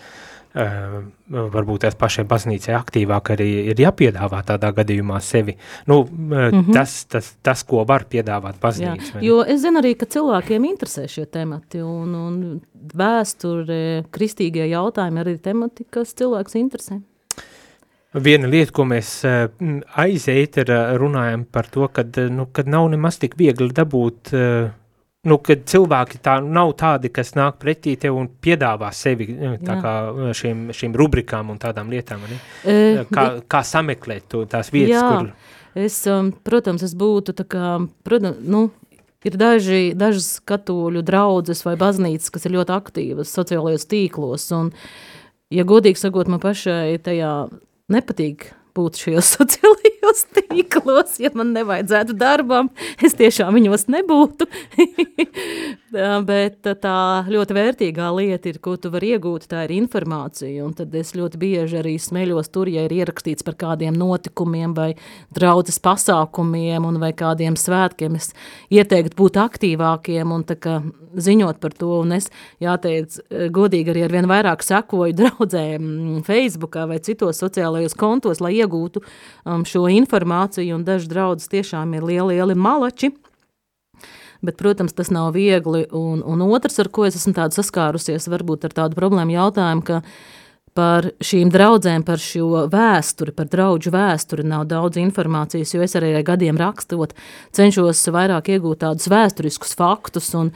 Uh, 0.52 1.06
varbūt 1.32 1.86
tās 1.86 1.96
pašai 1.96 2.26
baznīcai 2.28 2.74
aktīvāk 2.76 3.30
arī 3.32 3.46
ir 3.72 3.80
jāpiedāvā 3.80 4.42
tādā 4.44 4.74
gadījumā 4.76 5.22
sevi. 5.24 5.56
Nu, 5.88 6.02
uh, 6.02 6.10
mm. 6.12 6.50
-hmm. 6.52 6.74
tas, 6.74 7.06
tas, 7.06 7.30
tas, 7.42 7.64
ko 7.64 7.86
var 7.88 8.04
piedāvāt 8.04 8.56
Jā, 8.56 8.62
baznīca. 8.62 9.16
ne? 9.16 9.28
jo 9.28 9.46
es 9.48 9.62
zinu 9.62 9.80
arī, 9.80 9.96
ka 9.96 10.06
cilvēkiem 10.06 10.66
interesē 10.66 11.08
šie 11.08 11.26
temati, 11.26 11.80
un, 11.80 12.16
un 12.16 12.62
vēsture, 12.74 14.04
kristīgie 14.12 14.68
jautājumi 14.68 15.24
arī 15.24 15.38
temati, 15.40 15.86
kas 15.90 16.14
cilvēks 16.14 16.60
interesē. 16.60 17.00
Viena 18.12 18.50
lieta, 18.52 18.74
ko 18.76 18.84
mēs 18.90 19.14
uh, 19.28 19.46
aiz 20.04 20.28
ētera 20.32 20.98
runājam 21.00 21.46
par 21.48 21.70
to, 21.72 21.88
kad, 21.94 22.12
uh, 22.20 22.32
nu, 22.34 22.50
kad 22.52 22.68
nav 22.68 22.90
nemaz 22.92 23.22
tik 23.22 23.38
viegli 23.40 23.72
dabūt, 23.72 24.34
uh, 24.36 24.72
nu, 25.32 25.38
kad 25.46 25.64
cilvēki 25.72 26.20
tā 26.26 26.40
nav 26.44 26.74
tādi, 26.82 27.12
kas 27.14 27.36
nāk 27.40 27.62
pretī 27.62 27.96
tev 28.02 28.18
un 28.20 28.28
piedāvā 28.28 28.90
sevi 28.96 29.30
tā 29.62 29.78
Jā. 29.78 29.80
kā 29.80 29.96
šiem, 30.36 30.70
šīm 30.76 30.98
rubrikām 30.98 31.54
un 31.54 31.62
tādām 31.62 31.94
lietām, 31.94 32.26
ne? 32.28 32.40
Kā, 33.14 33.26
kā 33.48 33.62
sameklēt 33.64 34.28
to, 34.34 34.44
tās 34.50 34.74
vietas, 34.74 34.98
Jā. 34.98 35.10
kur 35.14 35.34
Es, 35.76 36.02
um, 36.08 36.34
protams, 36.44 36.84
es 36.84 36.94
būtu 37.00 37.34
tā 37.36 37.46
kā, 37.48 37.78
protams, 38.04 38.42
nu, 38.44 38.66
ir 39.24 39.38
daži, 39.40 39.94
dažas 39.96 40.42
katoļu 40.44 41.04
draudzes 41.08 41.64
vai 41.64 41.78
baznīcas, 41.80 42.32
kas 42.34 42.48
ir 42.48 42.58
ļoti 42.58 42.76
aktīvas 42.76 43.32
sociālajos 43.32 43.88
tīklos, 43.88 44.50
un, 44.58 44.74
ja 45.54 45.64
godīgi 45.68 46.02
sakot, 46.02 46.32
man 46.32 46.44
pašai 46.44 47.00
tajā 47.04 47.32
nepatīk 47.92 48.50
būt 48.78 49.00
šajos 49.04 49.32
sociālajos 49.38 50.26
tīklos, 50.36 51.18
ja 51.22 51.32
man 51.36 51.54
nevajadzētu 51.56 52.16
darbam, 52.20 52.72
es 53.04 53.16
tiešām 53.20 53.56
viņos 53.58 53.88
nebūtu. 53.92 54.48
Bet 55.92 56.64
tā 56.64 56.98
ļoti 57.28 57.56
vērtīgā 57.58 58.06
lieta 58.16 58.48
ir, 58.48 58.62
ko 58.64 58.78
tu 58.80 58.88
vari 58.94 59.10
iegūt, 59.18 59.50
tā 59.52 59.66
ir 59.66 59.74
informācija, 59.76 60.64
un 60.64 60.72
tad 60.78 60.94
es 60.96 61.10
ļoti 61.18 61.40
bieži 61.42 61.82
arī 61.82 61.98
smeļos 62.00 62.48
tur, 62.54 62.70
ja 62.72 62.86
ir 62.88 62.94
ierakstīts 62.96 63.44
par 63.44 63.58
kādiem 63.60 63.98
notikumiem 64.00 64.72
vai 64.78 64.94
draudzes 65.36 65.82
pasākumiem 65.84 66.88
un 66.88 67.00
vai 67.02 67.12
kādiem 67.18 67.58
svētkiem, 67.60 68.16
es 68.16 68.32
ieteiktu 68.72 69.20
būt 69.20 69.40
aktīvākiem 69.44 70.32
un 70.32 70.46
tā 70.48 70.56
kā 70.64 70.78
ziņot 71.12 71.60
par 71.60 71.76
to, 71.76 71.90
un 72.06 72.16
es, 72.16 72.30
jāteic, 72.64 73.18
godīgi 73.52 73.92
arī 73.92 74.06
ar 74.06 74.16
vien 74.16 74.30
vairāk 74.32 74.64
sekoju 74.64 75.18
draudzēm 75.20 76.22
Facebookā 76.28 76.86
vai 76.88 77.02
citos 77.04 77.44
sociālajos 77.44 77.98
kontos, 78.00 78.40
lai 78.40 78.54
iegūtu 78.62 79.04
um, 79.04 79.68
šo 79.68 79.90
informāciju, 79.92 80.80
un 80.80 80.88
daži 80.88 81.12
draudzes 81.12 81.52
tiešām 81.52 82.00
ir 82.00 82.08
lieli, 82.08 82.40
lieli 82.40 82.56
malači, 82.56 83.12
Bet, 84.42 84.58
protams, 84.58 84.96
tas 84.98 85.12
nav 85.14 85.36
viegli. 85.38 85.86
Un, 85.94 86.24
un 86.26 86.42
otrs, 86.48 86.80
ar 86.82 86.90
ko 86.94 87.06
es 87.06 87.18
esmu 87.20 87.36
saskārusies, 87.54 88.30
varbūt 88.32 88.66
ar 88.66 88.78
tādu 88.78 88.98
problēmu 88.98 89.36
jautājumu, 89.36 89.86
ka 89.86 90.02
par 90.78 91.10
šīm 91.22 91.52
draudzēm, 91.52 92.06
par 92.08 92.22
šo 92.22 92.66
vēsturi, 92.72 93.34
par 93.36 93.50
draugu 93.52 93.92
vēsturi 93.92 94.46
nav 94.48 94.66
daudz 94.72 94.98
informācijas, 95.02 95.74
jo 95.76 95.84
es 95.84 95.98
arī 96.00 96.14
ar 96.16 96.26
gadiem 96.26 96.58
rakstot, 96.58 97.14
cenšos 97.54 98.06
vairāk 98.16 98.54
iegūt 98.56 98.82
tādus 98.86 99.10
vēsturiskus 99.12 99.76
faktus. 99.78 100.32
Un 100.40 100.54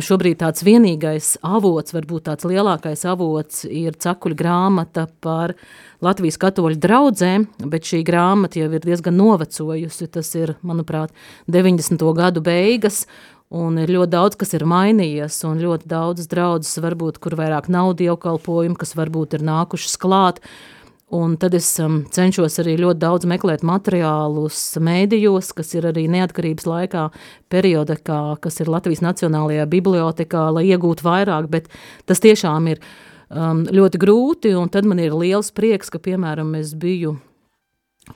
šobrīd 0.00 0.38
tāds 0.40 0.64
vienīgais 0.64 1.34
avots, 1.44 1.92
varbūt 1.92 2.24
tāds 2.30 2.46
lielākais 2.48 3.04
avots, 3.04 3.66
ir 3.68 3.98
cekuļu 4.00 4.38
grāmata 4.38 5.04
par 5.20 5.52
Latvijas 6.00 6.40
katoļu 6.40 6.80
draugiem, 6.80 7.44
bet 7.60 7.90
šī 7.90 8.00
grāmata 8.06 8.62
jau 8.62 8.70
ir 8.72 8.80
diezgan 8.86 9.18
novecojusi. 9.20 10.08
Tas 10.14 10.32
ir, 10.38 10.54
manuprāt, 10.64 11.12
90. 11.52 12.08
gadu 12.16 12.40
beigas. 12.44 13.04
Un 13.52 13.76
ir 13.76 13.90
ļoti 13.92 14.14
daudz, 14.14 14.36
kas 14.40 14.54
ir 14.56 14.62
mainījies, 14.64 15.42
un 15.44 15.58
ļoti 15.60 15.84
daudzas 15.92 16.30
draudzes, 16.30 16.78
varbūt, 16.80 17.18
kur 17.20 17.36
vairāk 17.36 17.68
nav 17.68 17.90
dievkalpojumu, 17.98 18.78
kas 18.80 18.96
varbūt 18.96 19.36
ir 19.36 19.44
nākušas 19.44 19.98
klāt. 20.00 20.40
Un 21.12 21.34
tad 21.36 21.52
es 21.52 21.66
um, 21.84 21.98
cenšos 22.08 22.54
arī 22.62 22.78
ļoti 22.80 23.02
daudz 23.02 23.26
meklēt 23.28 23.60
materiālus 23.68 24.60
mēdījos, 24.80 25.50
kas 25.58 25.74
ir 25.76 25.90
arī 25.90 26.06
neatkarības 26.08 26.64
laikā, 26.64 27.02
periodikā, 27.52 28.20
kas 28.40 28.56
ir 28.64 28.70
Latvijas 28.72 29.02
Nacionālajā 29.04 29.66
bibliotekā, 29.74 30.46
lai 30.56 30.64
iegūtu 30.70 31.04
vairāk, 31.04 31.50
bet 31.52 31.68
tas 32.08 32.22
tiešām 32.24 32.70
ir 32.72 32.80
um, 33.28 33.66
ļoti 33.68 34.00
grūti, 34.00 34.54
un 34.56 34.72
tad 34.72 34.88
man 34.88 35.04
ir 35.04 35.12
liels 35.12 35.52
prieks, 35.52 35.92
ka, 35.92 36.00
piemēram, 36.00 36.54
es 36.56 36.72
biju 36.72 37.18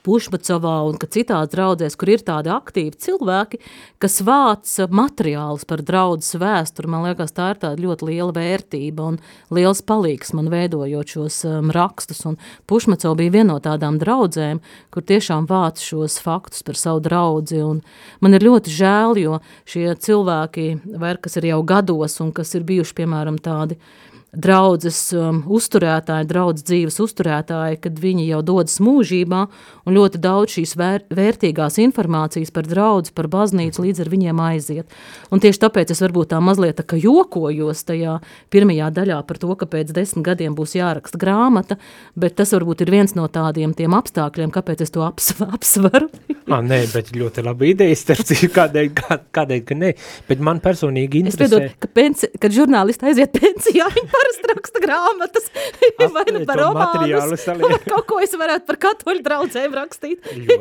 Pušbacovā 0.05 0.75
un 0.87 0.97
citās 1.01 1.49
draudzēs, 1.51 1.95
kur 1.99 2.11
ir 2.11 2.23
tādi 2.25 2.51
aktīvi 2.53 2.97
cilvēki, 3.07 3.59
kas 4.01 4.19
vāc 4.25 4.69
materiālus 4.93 5.65
par 5.67 5.83
draudzes 5.85 6.37
vēsturi, 6.41 6.91
man 6.91 7.05
liekas, 7.07 7.33
tā 7.35 7.51
ir 7.53 7.61
tāda 7.61 7.81
ļoti 7.81 8.09
liela 8.11 8.35
vērtība 8.35 9.07
un 9.11 9.19
liels 9.53 9.81
palīgs 9.87 10.33
man 10.37 10.51
veidojot 10.53 11.13
šos 11.17 11.39
um, 11.49 11.71
rakstus, 11.73 12.23
un 12.29 12.39
Pušbacov 12.69 13.17
bija 13.19 13.37
viena 13.39 13.53
no 13.53 13.59
tādām 13.63 13.99
draudzēm, 14.01 14.61
kur 14.93 15.05
tiešām 15.07 15.47
vāc 15.49 15.81
šos 15.83 16.19
faktus 16.23 16.65
par 16.67 16.79
savu 16.79 17.03
draudzi, 17.05 17.61
un 17.63 17.81
man 18.21 18.37
ir 18.37 18.45
ļoti 18.47 18.73
žēl, 18.73 19.21
jo 19.21 19.39
šie 19.69 19.89
cilvēki, 19.95 20.67
vai 20.99 21.15
kas 21.21 21.39
ir 21.39 21.51
jau 21.51 21.61
gados 21.67 22.19
un 22.23 22.33
kas 22.35 22.53
ir 22.57 22.67
bijuši, 22.67 22.97
piemēram, 23.01 23.39
tādi 23.41 23.79
draudzes 24.35 24.99
um, 25.15 25.39
uzturētāji, 25.55 26.27
draudzes 26.27 26.65
dzīves 26.67 26.99
uzturētāji, 27.03 27.79
kad 27.83 27.99
viņi 28.01 28.27
jau 28.27 28.41
dodas 28.45 28.77
mūžībā 28.83 29.43
un 29.87 29.95
ļoti 29.95 30.19
daudz 30.21 30.57
šīs 30.57 30.75
vēr, 30.79 31.05
vērtīgās 31.15 31.79
informācijas 31.81 32.51
par 32.53 32.67
draudzi, 32.67 33.13
par 33.15 33.29
baznīcu 33.31 33.85
līdz 33.85 34.03
ar 34.03 34.11
viņiem 34.11 34.41
aiziet. 34.49 34.97
Un 35.31 35.41
tieši 35.43 35.61
tāpēc 35.63 35.93
es 35.95 36.03
varbūt 36.03 36.33
tā 36.33 36.41
mazliet 36.43 36.77
tā 36.77 36.99
jokojos 36.99 37.85
tajā 37.87 38.17
pirmajā 38.53 38.89
daļā 38.99 39.21
par 39.27 39.39
to, 39.41 39.53
ka 39.55 39.69
pēc 39.69 39.93
desmit 39.95 40.27
gadiem 40.27 40.57
būs 40.57 40.75
jāraksta 40.75 41.19
grāmata, 41.21 41.79
bet 42.19 42.35
tas 42.37 42.51
varbūt 42.55 42.83
ir 42.83 42.93
viens 42.97 43.15
no 43.17 43.29
tādiem 43.31 43.73
tiem 43.77 43.95
apstākļiem, 43.97 44.51
kāpēc 44.53 44.83
es 44.85 44.93
to 44.93 45.05
apsv 45.07 45.47
apsvaru. 45.55 46.11
ah, 46.51 46.61
nē, 46.61 46.83
bet 46.91 47.13
ļoti 47.15 47.47
labi 47.47 47.71
ideja, 47.73 47.95
starp 48.03 48.27
citu, 48.27 48.51
kādēļ, 48.59 48.91
kā, 48.97 49.21
kādēļ, 49.39 49.63
ka 49.71 49.79
nē. 49.79 49.93
Bet 50.27 50.43
man 50.43 50.61
personīgi 50.63 51.23
interesē... 51.23 51.47
Es 51.47 51.55
piedod, 51.55 51.79
ka 51.81 51.91
pensi, 51.95 52.31
kad 52.41 52.55
žurnālisti 52.55 53.07
aiziet 53.07 53.33
pensijā, 53.35 53.87
viņi 53.95 54.16
parasti 54.17 54.49
raksta 54.51 54.81
grāmatas, 54.81 55.49
vai 56.15 56.25
nu 56.33 56.43
par 56.47 56.61
romānus, 56.61 57.45
vai 57.61 57.79
kaut 57.85 58.07
ko 58.09 58.19
es 58.23 58.33
varētu 58.37 58.67
par 58.67 58.79
katoļu 58.87 59.23
draudzēm 59.25 59.75
rakstīt. 59.77 60.27
jo, 60.47 60.57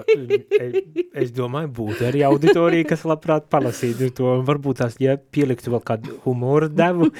es 1.17 1.33
domāju, 1.37 1.71
būtu 1.81 2.07
arī 2.11 2.25
auditorija, 2.29 2.89
kas 2.91 3.07
labprāt 3.09 3.49
palasītu 3.53 4.11
to, 4.17 4.37
varbūt 4.47 4.83
tās, 4.83 4.99
ja 5.03 5.17
pieliktu 5.17 5.73
vēl 5.75 5.83
kādu 5.87 6.19
humoru 6.27 6.69
devu, 6.73 7.11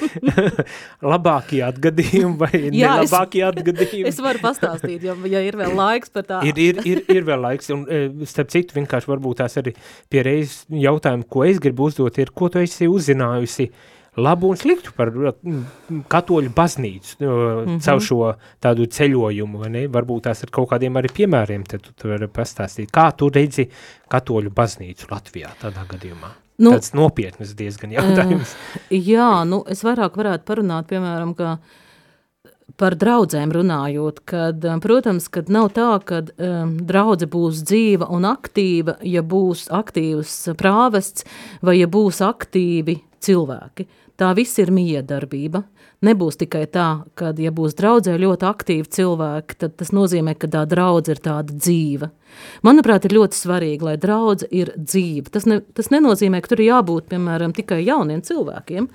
labākie 1.13 1.63
atgadījumi 1.67 2.37
vai 2.39 2.51
Jā, 2.77 2.97
nelabākie 2.99 3.43
es, 3.43 3.51
atgadījumi. 3.51 4.07
Es 4.11 4.21
varu 4.23 4.43
pastāstīt, 4.43 5.07
ja, 5.07 5.17
ja 5.29 5.43
ir 5.45 5.59
vēl 5.59 5.75
laiks 5.77 6.13
par 6.13 6.27
tā. 6.29 6.41
Ir, 6.47 6.61
ir, 6.61 6.81
ir, 6.87 7.03
ir 7.13 7.27
vēl 7.27 7.43
laiks, 7.49 7.71
un 7.75 7.85
e, 7.89 8.05
starp 8.29 8.53
citu 8.53 8.77
vienkārši 8.77 9.13
varbūt 9.13 9.43
tās 9.43 9.59
arī 9.61 9.75
pie 10.11 10.25
reizes 10.27 10.65
jautājumu, 10.71 11.27
ko 11.31 11.45
es 11.47 11.61
gribu 11.63 11.89
uzdot, 11.89 12.17
ir, 12.21 12.33
ko 12.35 12.49
tu 12.53 12.61
esi 12.61 12.89
uzzinājusi, 12.91 13.69
uh, 13.71 13.93
labu 14.17 14.49
un 14.51 14.57
sliktu 14.57 14.93
par 14.97 15.11
mm, 15.13 16.01
katoļu 16.09 16.51
baznīcu 16.55 17.15
mm 17.19 17.27
-hmm. 17.27 17.79
caur 17.85 18.01
šo 18.01 18.33
tādu 18.63 18.87
ceļojumu, 18.97 19.61
vai 19.61 19.69
ne? 19.69 19.85
Varbūt 19.87 20.27
tās 20.27 20.43
ar 20.43 20.51
kaut 20.51 20.69
kādiem 20.71 20.97
arī 20.97 21.13
piemēriem, 21.13 21.63
tad 21.63 21.85
tu, 21.85 21.93
tu 21.95 22.09
vari 22.09 22.27
pastāstīt. 22.27 22.91
Kā 22.91 23.11
tu 23.15 23.29
redzi 23.29 23.69
katoļu 24.09 24.49
baznīcu 24.49 25.11
Latvijā 25.11 25.53
tādā 25.61 25.85
gadījumā? 25.89 26.33
Nu, 26.57 26.71
Tāds 26.73 26.93
nopietnas 26.97 27.53
diezgan 27.53 27.91
jautājums. 27.93 28.53
Uh, 28.53 28.97
jā, 28.97 29.45
nu 29.45 29.63
es 29.69 29.83
vairāk 29.85 30.17
varētu 30.17 30.43
parunāt, 30.47 30.87
piemēram, 30.89 31.35
ka 31.37 31.59
par 32.77 32.95
draudzēm 32.97 33.53
runājot, 33.53 34.19
kad, 34.25 34.65
protams, 34.81 35.29
kad 35.29 35.49
nav 35.53 35.69
tā, 35.77 35.91
ka 36.05 36.23
um, 36.25 36.73
draudze 36.89 37.29
būs 37.29 37.61
dzīva 37.61 38.09
un 38.13 38.25
aktīva, 38.25 38.97
ja 39.01 39.21
būs 39.21 39.67
aktīvs 39.73 40.57
prāvests 40.57 41.25
vai 41.61 41.77
ja 41.79 41.87
būs 41.87 42.21
aktīvi 42.25 42.99
cilvēki. 43.23 43.87
Tā 44.17 44.31
viss 44.33 44.57
ir 44.57 44.71
miedarbība. 44.73 45.61
Nebūs 46.05 46.35
tikai 46.37 46.67
tā, 46.69 46.87
ka, 47.17 47.31
ja 47.41 47.49
būs 47.49 47.73
draudzē 47.79 48.19
ļoti 48.21 48.45
aktīvi 48.45 48.91
cilvēki, 48.93 49.57
tad 49.63 49.79
tas 49.79 49.89
nozīmē, 49.95 50.35
ka 50.37 50.45
tā 50.53 50.61
draudze 50.69 51.15
ir 51.15 51.21
tāda 51.25 51.55
dzīva. 51.57 52.11
Manuprāt, 52.61 53.07
ir 53.07 53.15
ļoti 53.15 53.37
svarīgi, 53.37 53.85
lai 53.87 53.95
draudze 53.97 54.45
ir 54.53 54.69
dzīva. 54.77 55.31
Tas, 55.33 55.47
ne, 55.49 55.57
tas 55.73 55.89
nenozīmē, 55.93 56.41
ka 56.43 56.51
tur 56.51 56.61
ir 56.61 56.69
jābūt, 56.69 57.07
piemēram, 57.09 57.53
tikai 57.55 57.79
jauniem 57.81 58.21
cilvēkiem, 58.25 58.89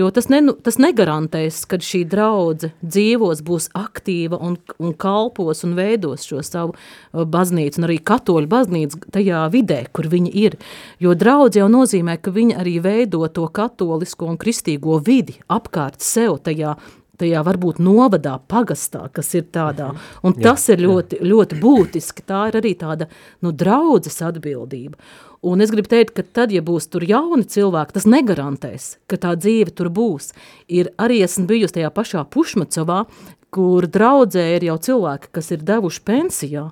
jo 0.00 0.08
tas, 0.14 0.26
ne, 0.32 0.40
tas 0.64 0.80
negarantēs, 0.82 1.60
ka 1.70 1.78
šī 1.84 2.02
draudze 2.10 2.72
dzīvos, 2.82 3.44
būs 3.46 3.68
aktīva 3.78 4.40
un, 4.42 4.56
un 4.82 4.96
kalpos 4.98 5.62
un 5.68 5.76
veidos 5.78 6.26
šo 6.26 6.42
savu 6.46 6.74
uh, 6.74 7.22
baznīcu, 7.30 7.78
un 7.78 7.88
arī 7.90 8.00
katoļu 8.10 8.50
baznīcu 8.50 9.04
tajā 9.14 9.44
vidē, 9.54 9.84
kur 9.94 10.10
viņi 10.10 10.34
ir. 10.42 10.58
Jo 10.98 11.14
draudze 11.14 11.62
jau 11.62 11.70
nozīmē, 11.70 12.18
ka 12.18 12.34
viņi 12.34 12.58
arī 12.58 12.78
veido 12.82 13.22
to 13.30 13.46
katolisko 13.46 14.32
un 14.32 14.40
kristīgo 14.40 14.98
vidi 15.04 15.38
apkārt 15.46 16.02
sev 16.02 16.39
tajā, 16.44 16.74
tajā 17.20 17.42
varbūt 17.46 17.80
novadā, 17.84 18.38
pagastā, 18.48 19.06
kas 19.12 19.34
ir 19.36 19.48
tādā. 19.52 19.92
Mhm. 19.92 20.06
Un 20.24 20.36
jā, 20.36 20.42
tas 20.48 20.68
ir 20.72 20.84
ļoti, 20.84 21.20
jā. 21.20 21.30
ļoti 21.32 21.58
būtiski. 21.60 22.26
Tā 22.26 22.46
ir 22.50 22.60
arī 22.60 22.76
tāda 22.80 23.10
nu, 23.42 23.52
draudzes 23.52 24.20
atbildība. 24.24 24.96
Un 25.40 25.62
es 25.64 25.70
gribu 25.72 25.88
teikt, 25.88 26.12
ka 26.16 26.22
tad, 26.22 26.52
ja 26.52 26.60
būs 26.60 26.90
tur 26.92 27.04
jauni 27.08 27.46
cilvēki, 27.48 27.94
tas 27.96 28.04
negarantēs, 28.04 28.88
ka 29.08 29.16
tā 29.16 29.32
dzīve 29.40 29.72
tur 29.72 29.88
būs. 29.88 30.34
Ir 30.68 30.92
arī 31.00 31.22
esmu 31.24 31.46
bijusi 31.48 31.78
tajā 31.78 31.92
pašā 31.96 32.26
Pušmacovā, 32.28 33.06
kur 33.50 33.88
draudzē 33.88 34.44
ir 34.56 34.68
jau 34.68 34.76
cilvēki, 34.76 35.32
kas 35.32 35.48
ir 35.56 35.64
devuši 35.64 36.02
pensijā, 36.04 36.66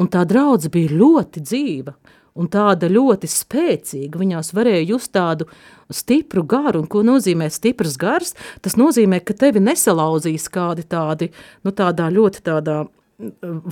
un 0.00 0.08
tā 0.08 0.24
draudze 0.28 0.72
bija 0.72 0.96
ļoti 0.96 1.44
dzīva 1.44 1.92
un 2.36 2.50
tāda 2.52 2.90
ļoti 2.92 3.30
spēcīga. 3.30 4.20
Viņās 4.20 4.52
varēja 4.56 4.84
just 4.92 5.12
tādu 5.16 5.48
stipru 5.92 6.44
garu, 6.46 6.82
un 6.82 6.90
ko 6.90 7.02
nozīmē 7.06 7.48
stiprs 7.52 7.96
gars? 8.00 8.36
Tas 8.64 8.78
nozīmē, 8.80 9.22
ka 9.24 9.36
tevi 9.38 9.62
nesalauzīs 9.64 10.50
kādi 10.52 10.86
tādi, 10.88 11.30
nu 11.66 11.74
tādā 11.76 12.10
ļoti 12.12 12.44
tādā 12.46 12.84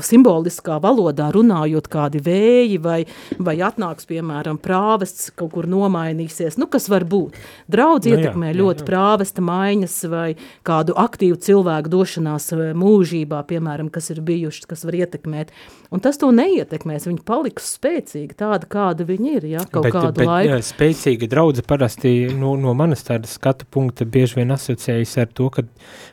simboliskā 0.01 0.79
valodā 0.81 1.27
runājot 1.35 1.89
kādi 1.93 2.21
vēji 2.25 2.79
vai, 2.81 3.03
vai 3.37 3.55
atnāks, 3.67 4.07
piemēram, 4.09 4.57
prāvests 4.63 5.29
kaut 5.37 5.53
kur 5.53 5.69
nomainīsies, 5.69 6.57
nu, 6.61 6.69
kas 6.71 6.89
var 6.89 7.05
būt. 7.09 7.37
Draudz 7.69 8.09
nu, 8.09 8.15
ietekmē 8.17 8.53
jā, 8.53 8.59
ļoti 8.63 8.81
jā, 8.81 8.87
jā. 8.87 8.89
prāvesta 8.89 9.45
maiņas 9.45 9.99
vai 10.13 10.29
kādu 10.65 10.97
aktīvu 10.97 11.41
cilvēku 11.45 11.93
došanās 11.93 12.51
eh, 12.57 12.65
mūžībā, 12.81 13.43
piemēram, 13.51 13.93
kas 13.93 14.09
ir 14.15 14.25
bijuši, 14.25 14.65
kas 14.71 14.87
var 14.89 14.97
ietekmēt. 15.03 15.53
Un 15.95 16.03
tas 16.03 16.19
to 16.19 16.33
neietekmēs, 16.35 17.07
viņi 17.07 17.23
paliks 17.27 17.69
spēcīgi 17.77 18.35
tāda, 18.41 18.67
kāda 18.71 19.07
viņi 19.07 19.35
ir, 19.39 19.49
ja, 19.53 19.65
kaut 19.71 19.87
bet, 19.87 19.95
kādu 19.95 20.19
bet, 20.19 20.27
laiku. 20.27 20.51
Jā, 20.51 20.61
spēcīga 20.67 21.29
draudze 21.31 21.63
parasti 21.67 22.15
no, 22.35 22.57
no 22.59 22.75
manas 22.75 23.07
tādas 23.07 23.37
skatu 23.39 23.69
punkta 23.71 24.07
bieži 24.09 24.41
vien 24.41 24.51
asociējas 24.57 25.19
ar 25.23 25.31
to, 25.31 25.51
ka, 25.55 25.63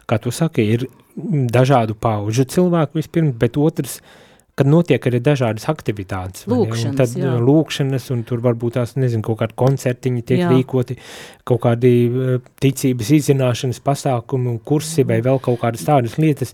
kā 0.05 0.19
tu 0.21 0.33
saki, 0.35 0.67
ir 0.75 0.85
dažādu 1.51 1.97
pauģu 1.97 2.45
cilvēku 2.53 3.01
vispirms, 3.01 3.33
bet 3.41 3.57
otrs, 3.57 3.97
kad 4.59 4.69
notiek 4.69 5.05
arī 5.07 5.21
dažādas 5.23 5.65
aktivitātes. 5.71 6.45
Lūkšanas, 6.51 6.97
tad 6.99 7.17
jā. 7.17 7.33
lūkšanas, 7.41 8.07
un 8.13 8.21
tur 8.27 8.43
varbūt 8.45 8.77
tās, 8.77 8.93
nezinu, 8.99 9.23
kaut 9.25 9.39
kādi 9.41 9.57
koncertiņi 9.57 10.25
tiek 10.27 10.43
jā. 10.43 10.51
rīkoti, 10.51 10.99
kaut 11.47 11.63
kādi 11.65 11.93
uh, 12.05 12.33
ticības 12.61 13.13
izzināšanas 13.17 13.81
pasākumi 13.81 14.51
un 14.53 14.61
kursi 14.61 15.07
vai 15.07 15.23
vēl 15.25 15.41
kaut 15.41 15.63
kādas 15.63 15.87
tādas 15.87 16.19
lietas. 16.21 16.53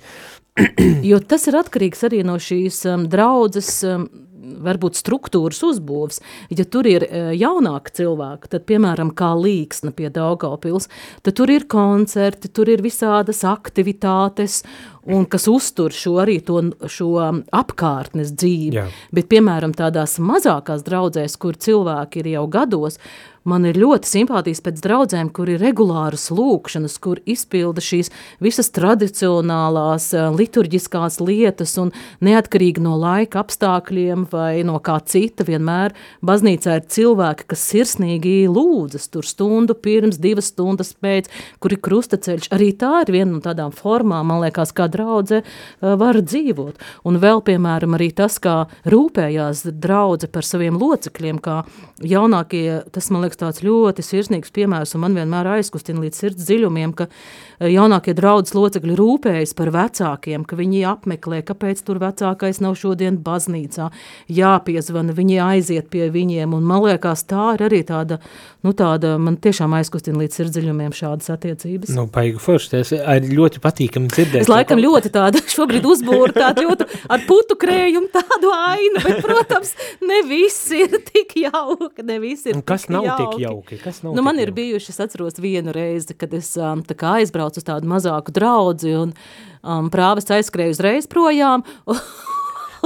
Jo 1.10 1.20
tas 1.20 1.48
ir 1.50 1.60
atkarīgs 1.60 2.06
arī 2.08 2.24
no 2.28 2.38
šīs 2.42 2.84
um, 2.92 3.06
draudzes 3.12 3.76
um, 3.88 4.08
varbūt 4.64 4.98
struktūras 5.00 5.60
uzbūves. 5.66 6.22
Ja 6.54 6.66
tur 6.70 6.88
ir 6.90 7.06
e, 7.08 7.24
jaunāki 7.38 7.94
cilvēki, 8.00 8.52
tad, 8.54 8.66
piemēram, 8.70 9.12
kā 9.18 9.34
līksna 9.38 9.94
pie 9.96 10.10
Daugavpils, 10.14 10.90
tad 11.26 11.38
tur 11.40 11.52
ir 11.54 11.68
koncerti, 11.70 12.52
tur 12.54 12.72
ir 12.72 12.84
visādas 12.86 13.44
aktivitātes, 13.48 14.62
un 15.08 15.28
kas 15.30 15.48
uztur 15.52 15.96
šo 15.96 16.18
arī 16.24 16.40
to, 16.46 16.62
šo 16.92 17.14
apkārtnes 17.56 18.34
dzīvi. 18.36 18.76
Jā. 18.80 18.88
Bet, 19.16 19.30
piemēram, 19.32 19.76
tādās 19.78 20.18
mazākās 20.24 20.86
draudzēs, 20.88 21.38
kur 21.42 21.60
cilvēki 21.60 22.24
ir 22.24 22.34
jau 22.38 22.46
gados, 22.52 23.02
Man 23.48 23.64
ir 23.64 23.78
ļoti 23.80 24.10
simpātijas 24.10 24.60
pēc 24.60 24.82
draudzēm, 24.84 25.30
kur 25.32 25.48
ir 25.48 25.62
regulāras 25.64 26.26
lūkšanas, 26.36 26.98
kur 27.00 27.22
izpilda 27.24 27.80
šīs 27.80 28.10
visas 28.44 28.68
tradicionālās 28.76 30.10
eh, 30.12 30.26
liturģiskās 30.36 31.22
lietas 31.24 31.78
un 31.80 31.94
neatkarīgi 32.28 32.84
no 32.84 32.98
laika 33.00 33.40
apstākļiem 33.46 34.26
vai 34.34 34.66
no 34.68 34.82
kā 34.84 34.98
cita 35.08 35.46
vienmēr 35.48 35.96
baznīcā 36.28 36.76
ir 36.82 36.90
cilvēki, 36.92 37.46
kas 37.54 37.64
sirsnīgi 37.72 38.34
lūdzas 38.52 39.08
tur 39.14 39.24
stundu 39.24 39.78
pirms, 39.80 40.20
divas 40.20 40.52
stundas 40.52 40.92
pēc, 41.00 41.32
kur 41.64 41.78
ir 41.78 41.82
krustaceļš. 41.88 42.52
Arī 42.58 42.74
tā 42.76 43.06
ir 43.06 43.14
viena 43.16 43.32
no 43.38 43.40
tādām 43.46 43.72
formām, 43.72 44.28
man 44.28 44.44
liekas, 44.44 44.76
kā 44.76 44.90
draudze 44.92 45.40
eh, 45.40 45.48
var 45.88 46.20
dzīvot. 46.20 46.84
Un 47.08 47.22
vēl, 47.24 47.40
piemēram, 47.48 47.96
arī 47.96 48.12
tas, 48.12 48.42
kā 48.44 48.66
rūpējās 48.84 49.70
draudze 49.72 50.28
par 50.28 50.44
saviem 50.44 50.76
locekļiem, 50.84 51.40
kā 51.40 51.62
jaunākie, 52.04 52.82
tas 52.92 53.08
man 53.16 53.24
liekas, 53.24 53.37
liekas 53.38 53.62
tāds 53.62 53.64
ļoti 53.64 54.04
sirsnīgs 54.04 54.52
piemērs, 54.52 54.96
un 54.96 55.02
man 55.02 55.16
vienmēr 55.16 55.48
aizkustina 55.58 56.02
līdz 56.02 56.18
sirds 56.18 56.46
dziļumiem, 56.48 56.94
ka 56.94 57.08
e, 57.60 57.70
jaunākie 57.72 58.14
draudzes 58.14 58.56
locekļi 58.56 58.96
rūpējas 58.98 59.54
par 59.56 59.72
vecākiem, 59.72 60.46
ka 60.46 60.56
viņi 60.56 60.86
apmeklē, 60.86 61.44
kāpēc 61.44 61.84
tur 61.86 62.00
vecākais 62.00 62.62
nav 62.62 62.76
šodien 62.76 63.18
baznīcā, 63.18 63.92
jāpiezvana, 64.28 65.14
viņi 65.14 65.40
aiziet 65.40 65.90
pie 65.90 66.10
viņiem, 66.10 66.54
un 66.54 66.64
man 66.64 66.84
liekas, 66.84 67.26
tā 67.28 67.56
ir 67.58 67.68
arī 67.68 67.84
tāda, 67.86 68.20
nu 68.68 68.74
tāda, 68.78 69.14
man 69.22 69.38
tiešām 69.42 69.74
aizkustina 69.78 70.20
līdz 70.22 70.38
sirds 70.38 70.56
dziļumiem 70.58 70.94
šādas 70.96 71.32
attiecības. 71.34 71.94
Nu, 71.96 72.08
paigi 72.12 72.42
forši, 72.42 72.72
tas 72.74 72.92
ir 72.94 73.28
ļoti 73.32 73.62
patīkami 73.64 74.12
dzirdēt. 74.12 74.44
Es 74.44 74.52
laikam 74.52 74.82
ļoti 74.84 75.12
tāda 75.16 75.42
šobrīd 75.56 75.88
uzbūru 75.88 76.36
tādu 76.36 76.68
ļoti 76.68 76.88
ar 77.16 77.26
putu 77.30 77.58
krējumu 77.60 78.12
tādu 78.14 78.52
ainu, 78.54 79.04
bet, 79.06 79.22
protams, 79.26 79.74
ne 80.04 80.22
viss 80.28 80.70
ir 80.76 81.00
tik 81.08 81.38
jauka, 81.48 82.06
ne 82.06 82.20
viss 82.24 82.50
ir 82.50 82.60
un 82.60 82.66
kas 82.68 82.90
nav 82.92 83.08
jauki. 83.08 83.28
tik 83.38 83.46
jauki? 83.48 83.82
Kas 83.84 84.02
nav 84.06 84.18
nu, 84.18 84.26
man 84.26 84.40
ir 84.44 84.54
bijuši, 84.56 84.94
es 84.94 85.04
atceros 85.08 85.40
vienu 85.42 85.76
reizi, 85.76 86.18
kad 86.18 86.34
es 86.38 86.54
um, 86.60 86.84
tā 86.86 86.98
kā 86.98 87.18
aizbraucu 87.22 87.62
uz 87.62 87.68
tādu 87.68 87.90
mazāku 87.90 88.36
draudzi 88.36 88.96
un 89.00 89.14
um, 89.64 89.92
prāvests 89.94 90.36
aizskrēja 90.38 90.76
uzreiz 90.76 91.10
projām. 91.12 91.66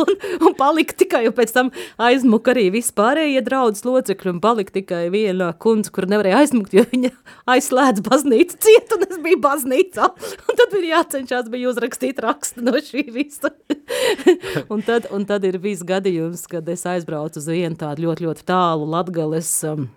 Un, 0.01 0.11
un 0.47 0.55
palika 0.57 0.95
tikai, 0.97 1.23
un 1.29 1.35
pēc 1.37 1.53
tam 1.55 1.71
aizmuka 2.01 2.53
arī 2.53 2.67
vispārējie 2.75 3.43
draudzes 3.45 3.85
locekļi, 3.87 4.35
un 4.35 4.41
palika 4.43 4.75
tikai 4.79 5.03
viena 5.13 5.51
kundze, 5.61 5.93
kur 5.93 6.07
nevarēja 6.11 6.41
aizmukt, 6.43 6.75
jo 6.75 6.85
viņa 6.91 7.11
aizslēdz 7.51 8.03
baznīcu 8.07 8.59
ciet, 8.65 8.95
un 8.95 9.07
es 9.07 9.21
biju 9.23 9.41
baznīcā, 9.43 10.09
un 10.47 10.59
tad 10.59 10.75
bija 10.75 10.97
jācenšās 10.97 11.49
bija 11.53 11.71
uzrakstīt 11.71 12.21
rakstu 12.23 12.65
no 12.65 12.75
šī 12.81 13.07
visa. 13.13 13.53
un, 14.73 14.83
tad, 14.87 15.09
un 15.13 15.25
tad 15.29 15.47
ir 15.47 15.59
bijis 15.61 15.85
gadījums, 15.87 16.47
kad 16.51 16.67
es 16.71 16.85
aizbraucu 16.89 17.41
uz 17.41 17.49
vienu 17.51 17.79
tādu 17.79 18.07
ļoti, 18.07 18.27
ļoti 18.27 18.47
tālu 18.47 18.87
Latgales, 18.91 19.53
um, 19.67 19.89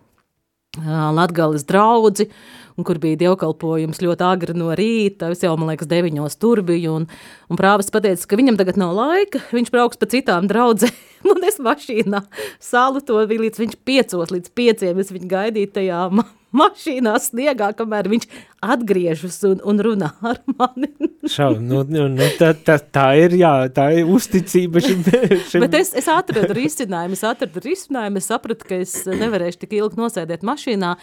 Latgales 0.83 1.67
draudzi, 1.69 2.29
un 2.75 2.87
kur 2.87 2.99
bija 2.99 3.21
dievkalpojums 3.21 4.03
ļoti 4.03 4.27
agri 4.27 4.57
no 4.59 4.73
rīta, 4.75 5.31
es 5.31 5.45
jau, 5.45 5.55
man 5.59 5.71
liekas, 5.71 5.91
deviņos 5.91 6.39
tur 6.43 6.65
biju, 6.67 6.97
un, 7.01 7.09
un 7.49 7.61
prāvis 7.61 7.93
pateica, 7.95 8.27
ka 8.31 8.39
viņam 8.41 8.59
tagad 8.59 8.81
nav 8.81 8.95
laika, 8.97 9.43
viņš 9.55 9.71
brauks 9.75 10.01
pa 10.01 10.11
citām 10.11 10.51
draudzēm, 10.51 10.95
un 11.33 11.45
es 11.49 11.61
mašīnā 11.63 12.25
salu 12.63 13.03
to 13.05 13.21
bija 13.31 13.47
līdz 13.47 13.65
viņš 13.65 13.77
piecos, 13.87 14.33
līdz 14.35 14.55
pieciem, 14.57 15.03
es 15.03 15.13
viņu 15.15 15.31
gaidīju 15.31 15.75
tajā 15.79 16.07
mašīnā 16.55 17.15
sniegā, 17.23 17.73
kamēr 17.77 18.09
viņš 18.13 18.27
atgriežas 18.65 19.37
un, 19.49 19.59
un 19.67 19.81
runā 19.85 20.11
ar 20.25 20.39
mani. 20.57 20.89
Šau, 21.35 21.55
nu, 21.61 21.83
nu, 21.89 22.07
nu, 22.13 22.29
tā, 22.39 22.53
tā, 22.67 22.77
tā 22.79 23.07
ir, 23.21 23.35
jā, 23.41 23.53
tā 23.75 23.89
ir 23.99 24.09
uzticība 24.11 24.81
šim. 24.85 25.03
šim. 25.51 25.65
Bet 25.65 25.77
es, 25.79 25.93
es 25.99 26.09
atradu 26.11 26.57
risinājumu, 26.57 27.19
es 27.19 27.25
atradu 27.27 27.63
risinājumu, 27.65 28.21
es 28.21 28.29
sapratu, 28.31 28.69
ka 28.69 28.79
es 28.85 28.95
nevarēšu 29.09 29.65
tik 29.65 29.77
ilgi 29.81 30.01
nosēdēt 30.01 30.47
mašīnā. 30.47 30.95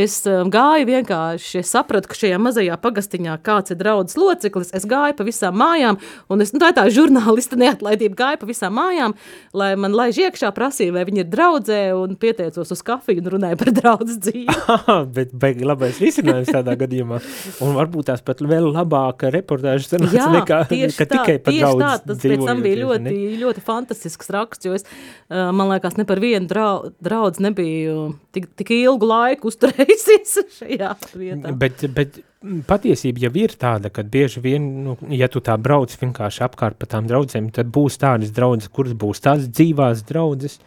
Es 0.00 0.20
um, 0.30 0.52
gāju 0.52 0.88
vienkārši, 0.90 1.62
es 1.62 1.72
sapratu, 1.74 2.10
ka 2.10 2.18
šajā 2.18 2.40
mazajā 2.42 2.78
pagastiņā 2.82 3.38
kāds 3.46 3.74
ir 3.74 3.80
draudzes 3.80 4.18
loceklis, 4.20 4.74
es 4.76 4.86
gāju 4.90 5.16
pa 5.18 5.26
visām 5.26 5.58
mājām, 5.60 5.98
un 6.30 6.44
es, 6.44 6.54
nu, 6.54 6.62
tā 6.62 6.72
ir 6.72 6.78
tā 6.78 6.86
žurnālista 6.94 7.58
neatlaidība, 7.60 8.18
gāju 8.20 8.42
pa 8.42 8.50
visām 8.50 8.76
mājām, 8.78 9.16
lai 9.60 9.70
man 9.80 9.94
laiž 9.96 10.18
iekšā 10.24 10.50
prasīja, 10.56 10.94
vai 10.96 11.04
viņi 11.08 11.22
ir 11.24 11.28
draudzē, 11.30 11.80
un 11.96 12.16
pieteicos 12.20 12.72
uz 12.74 12.82
kafiju 12.86 13.22
un 13.22 13.30
runāju 13.34 13.58
par 13.60 13.72
draudzes 13.76 14.20
dzīvi. 14.24 14.56
bet 15.16 15.34
beigi 15.42 15.68
labais 15.68 16.00
risinājums 16.02 16.52
tādā 16.54 16.76
gadījumā. 16.80 17.20
Un 17.64 17.76
varbūt 17.76 18.10
tās 18.10 18.24
pat 18.24 18.42
vēl 18.42 18.70
labāka 18.74 19.32
reportāža 19.34 19.92
sanāca 19.92 20.16
Jā, 20.16 20.30
nekā, 20.34 20.62
ka 20.66 21.06
tā, 21.06 21.12
tikai 21.14 21.36
par 21.44 21.56
daudz 21.56 21.84
tā, 21.84 21.92
tas 22.10 22.24
pēc 22.24 22.46
tam 22.48 22.64
bija 22.64 22.80
ļoti, 22.84 23.16
ļoti 23.42 23.64
fantastisks 23.66 24.32
raksts, 24.34 24.68
jo 24.68 24.78
es, 24.78 24.88
man 25.28 25.70
liekas, 25.74 25.98
ne 26.00 26.08
par 26.08 26.22
vienu 26.22 26.50
drau, 26.50 26.72
draudz 27.04 27.42
nebiju 27.42 28.10
tik, 28.34 28.50
tik 28.58 28.74
ilgu 28.80 29.08
laiku 29.10 29.50
uzturējusies 29.52 30.36
šajā 30.60 30.96
vietā. 31.14 31.54
Bet, 31.60 31.84
bet 31.96 32.22
patiesība 32.68 33.26
jau 33.26 33.32
ir 33.42 33.54
tāda, 33.60 33.90
ka 33.92 34.02
bieži 34.02 34.40
vien, 34.44 34.66
nu, 34.86 34.96
ja 35.12 35.28
tu 35.28 35.42
tā 35.44 35.56
brauc 35.60 35.92
vienkārši 36.00 36.44
apkārt 36.46 36.78
pa 36.80 36.88
tām 36.88 37.08
draudzēm, 37.10 37.50
tad 37.54 37.72
būs 37.72 38.00
tādas 38.00 38.32
draudzes, 38.36 38.72
kuras 38.72 38.96
būs 38.96 39.22
tās 39.24 39.48
dzīvās 39.48 40.06
draudzes, 40.08 40.60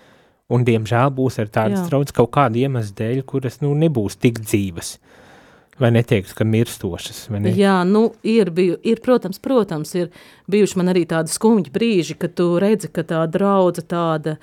Un, 0.51 0.65
diemžēl, 0.67 1.11
būs 1.15 1.39
ar 1.41 1.49
tādas 1.51 1.87
draudzes 1.87 2.15
kaut 2.15 2.33
kāda 2.35 2.59
iemesla 2.59 2.97
dēļ, 2.99 3.21
kuras 3.27 3.61
nu, 3.63 3.71
nebūs 3.79 4.19
tik 4.21 4.41
dzīves. 4.43 4.97
Vai 5.81 5.89
neteiktu, 5.95 6.35
ka 6.37 6.45
mirstošas? 6.45 7.23
Ne? 7.33 7.53
Jā, 7.57 7.79
nu, 7.87 8.03
ir, 8.27 8.51
biju, 8.53 8.75
ir, 8.85 8.99
protams, 9.01 9.39
protams, 9.41 9.95
ir 9.97 10.11
bijuši 10.51 10.77
man 10.77 10.91
arī 10.91 11.07
tādi 11.09 11.33
skumji 11.33 11.73
brīži, 11.73 12.17
kad 12.19 12.35
tu 12.37 12.51
redzi, 12.61 12.91
ka 12.93 13.05
tā 13.09 13.23
draudze 13.31 13.81
tāda, 13.89 14.35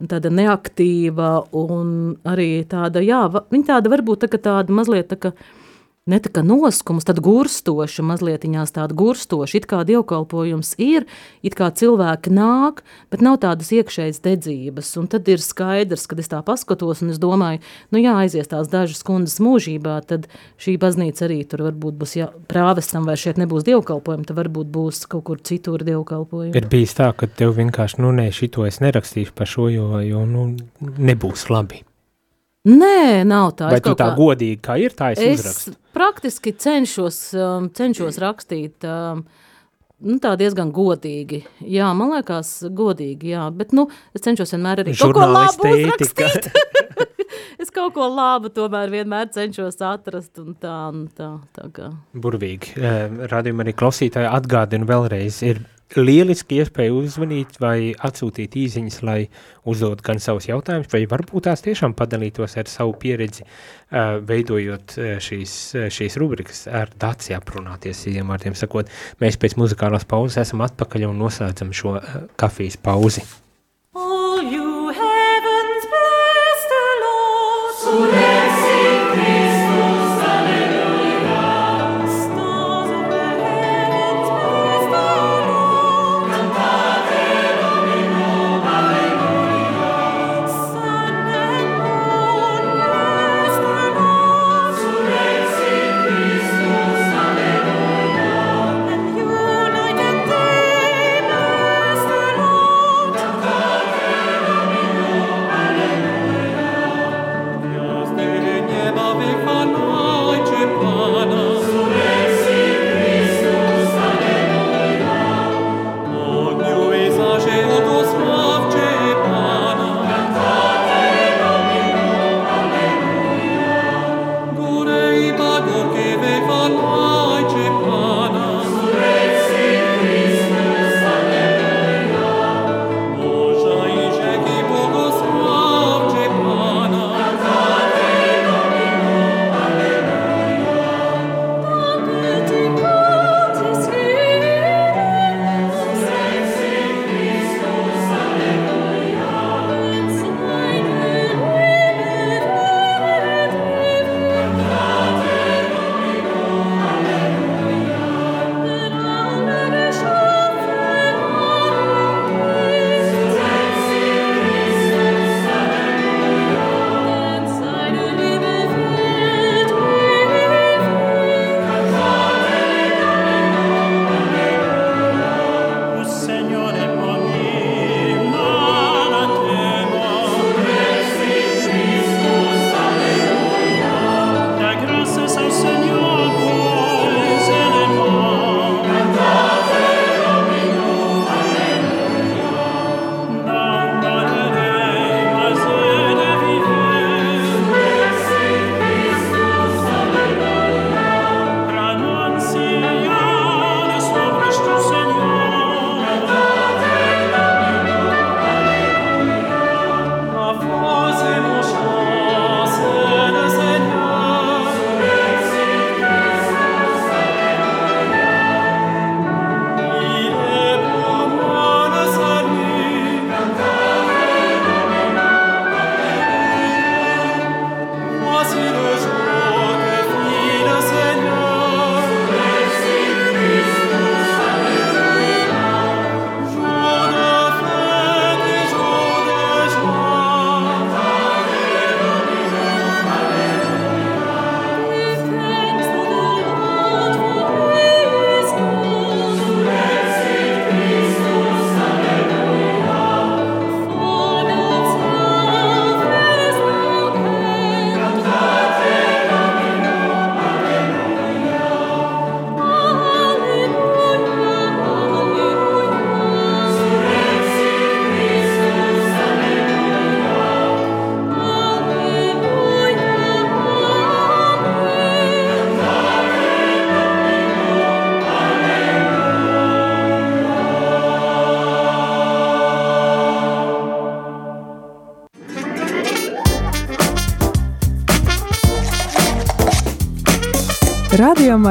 tāda 0.00 0.32
neaktīva 0.32 1.32
un 1.58 1.90
arī 2.24 2.62
tāda, 2.70 3.02
jā, 3.04 3.26
viņa 3.28 3.68
tāda 3.74 3.92
varbūt 3.92 4.24
tā, 4.24 4.30
tāda 4.38 4.72
mazliet 4.72 5.10
tā, 5.10 5.18
ka, 5.26 5.34
ne 6.08 6.18
tā 6.22 6.30
kā 6.32 6.42
noskums, 6.46 7.06
tad 7.08 7.20
gurstoša, 7.24 8.04
mazliet 8.06 8.46
tāda 8.48 8.96
gurstoša, 8.96 9.58
it 9.58 9.66
kā 9.68 9.82
dievkalpojums 9.88 10.74
ir, 10.82 11.06
it 11.42 11.56
kā 11.58 11.70
cilvēki 11.70 12.32
nāk, 12.34 12.82
bet 13.12 13.24
nav 13.24 13.38
tādas 13.44 13.70
iekšējas 13.74 14.22
dedzības, 14.24 14.90
un 15.00 15.08
tad 15.12 15.28
ir 15.28 15.42
skaidrs, 15.42 16.06
kad 16.10 16.22
es 16.22 16.30
tā 16.32 16.40
paskatos, 16.44 17.02
un 17.04 17.12
es 17.14 17.20
domāju, 17.22 17.60
nu 17.92 18.02
jā, 18.02 18.16
aizies 18.24 18.50
tās 18.50 18.70
dažas 18.72 19.04
kundas 19.06 19.38
mūžībā, 19.42 19.98
tad 20.08 20.28
šī 20.60 20.78
baznīca 20.80 21.26
arī 21.28 21.42
tur 21.48 21.66
varbūt 21.68 21.98
būs, 22.00 22.16
jā, 22.20 22.30
prāvestam 22.50 23.08
vai 23.08 23.18
šeit 23.20 23.40
nebūs 23.40 23.66
dievkalpojumi, 23.68 24.28
tad 24.28 24.40
varbūt 24.40 24.72
būs 24.72 25.04
kaut 25.10 25.26
kur 25.28 25.42
citur 25.44 25.84
dievkalpojumi. 25.86 26.56
Ir 26.56 26.70
bijis 26.70 26.96
tā, 26.98 27.10
ka 27.16 27.28
tev 27.28 27.56
vienkārši, 27.58 28.00
nu 28.04 28.14
nē, 28.16 28.30
šito 28.34 28.64
es 28.68 28.80
nerakstīšu 28.84 29.36
par 29.36 29.50
šo, 29.50 29.68
jo, 29.72 29.90
jo 30.04 30.24
nu, 30.28 30.48
nebūs 30.80 31.48
labi. 31.52 31.84
Nē, 32.68 33.24
nav 33.24 33.52
tā. 33.56 33.70
Vai 33.72 33.80
tu 33.80 33.94
tā 33.96 34.10
kā, 34.10 34.16
godīgi 34.18 34.58
kā 34.64 34.76
ir, 34.82 34.94
tā 34.96 35.12
es, 35.14 35.20
es 35.22 35.40
uzrakstu? 35.40 35.76
Praktiski 35.98 36.54
cenšos, 36.54 37.20
um, 37.34 37.68
cenšos 37.74 38.20
rakstīt 38.22 38.86
um, 38.86 39.24
nu, 40.04 40.18
tā 40.22 40.34
diezgan 40.38 40.70
godīgi. 40.74 41.42
Jā, 41.66 41.90
man 41.98 42.14
liekas, 42.14 42.52
godīgi, 42.70 43.32
jā, 43.34 43.48
bet 43.54 43.74
nu, 43.76 43.88
es 44.14 44.24
cenšos 44.24 44.54
vienmēr 44.54 44.84
arī 44.84 44.94
kaut 44.98 45.16
ko 45.16 45.26
labu 45.26 45.72
uzrakstīt. 45.72 46.50
es 47.62 47.72
kaut 47.74 47.96
ko 47.96 48.06
labu 48.12 48.52
tomēr 48.54 48.92
vienmēr 48.94 49.32
cenšos 49.34 49.80
atrast 49.82 50.38
un 50.42 50.54
tā, 50.60 50.76
un 50.92 51.08
tā, 51.18 51.32
tā 51.58 51.66
kā. 51.74 51.90
Burvīgi. 52.14 52.78
Radījumā 53.32 53.66
arī 53.66 53.74
klausītāji 53.78 54.30
atgādina 54.30 54.88
vēlreiz, 54.88 55.42
ir 55.50 55.64
lieliski 55.96 56.58
iespēja 56.60 56.92
uzvanīt 56.92 57.56
vai 57.62 57.94
atsūtīt 57.94 58.56
īziņas, 58.60 58.98
lai 59.06 59.18
uzdot 59.68 60.02
gan 60.04 60.20
savus 60.20 60.48
jautājumus, 60.48 60.90
vai 60.92 61.02
varbūt 61.08 61.48
tās 61.48 61.64
tiešām 61.64 61.94
padalītos 61.96 62.58
ar 62.60 62.68
savu 62.68 62.94
pieredzi, 63.00 63.46
veidojot 64.28 64.98
šīs, 65.24 65.56
šīs 65.94 66.18
rubrikas 66.20 66.66
ar 66.68 66.92
daci 67.00 67.36
aprunāties, 67.36 68.04
citiem 68.04 68.28
vārdiem 68.28 68.56
sakot. 68.58 68.92
Mēs 69.22 69.40
pēc 69.40 69.56
muzikālās 69.60 70.08
pauzes 70.08 70.42
esam 70.44 70.64
atpakaļ 70.66 71.08
un 71.08 71.20
noslēdzam 71.24 71.72
šo 71.72 71.98
kafijas 72.40 72.76
pauzi. 72.76 73.24
All 73.96 74.42
you 74.44 74.92
heavens 74.92 75.88
bless 75.92 76.68
the 76.72 76.84
Lord. 77.02 77.78
Surrender. 77.78 78.27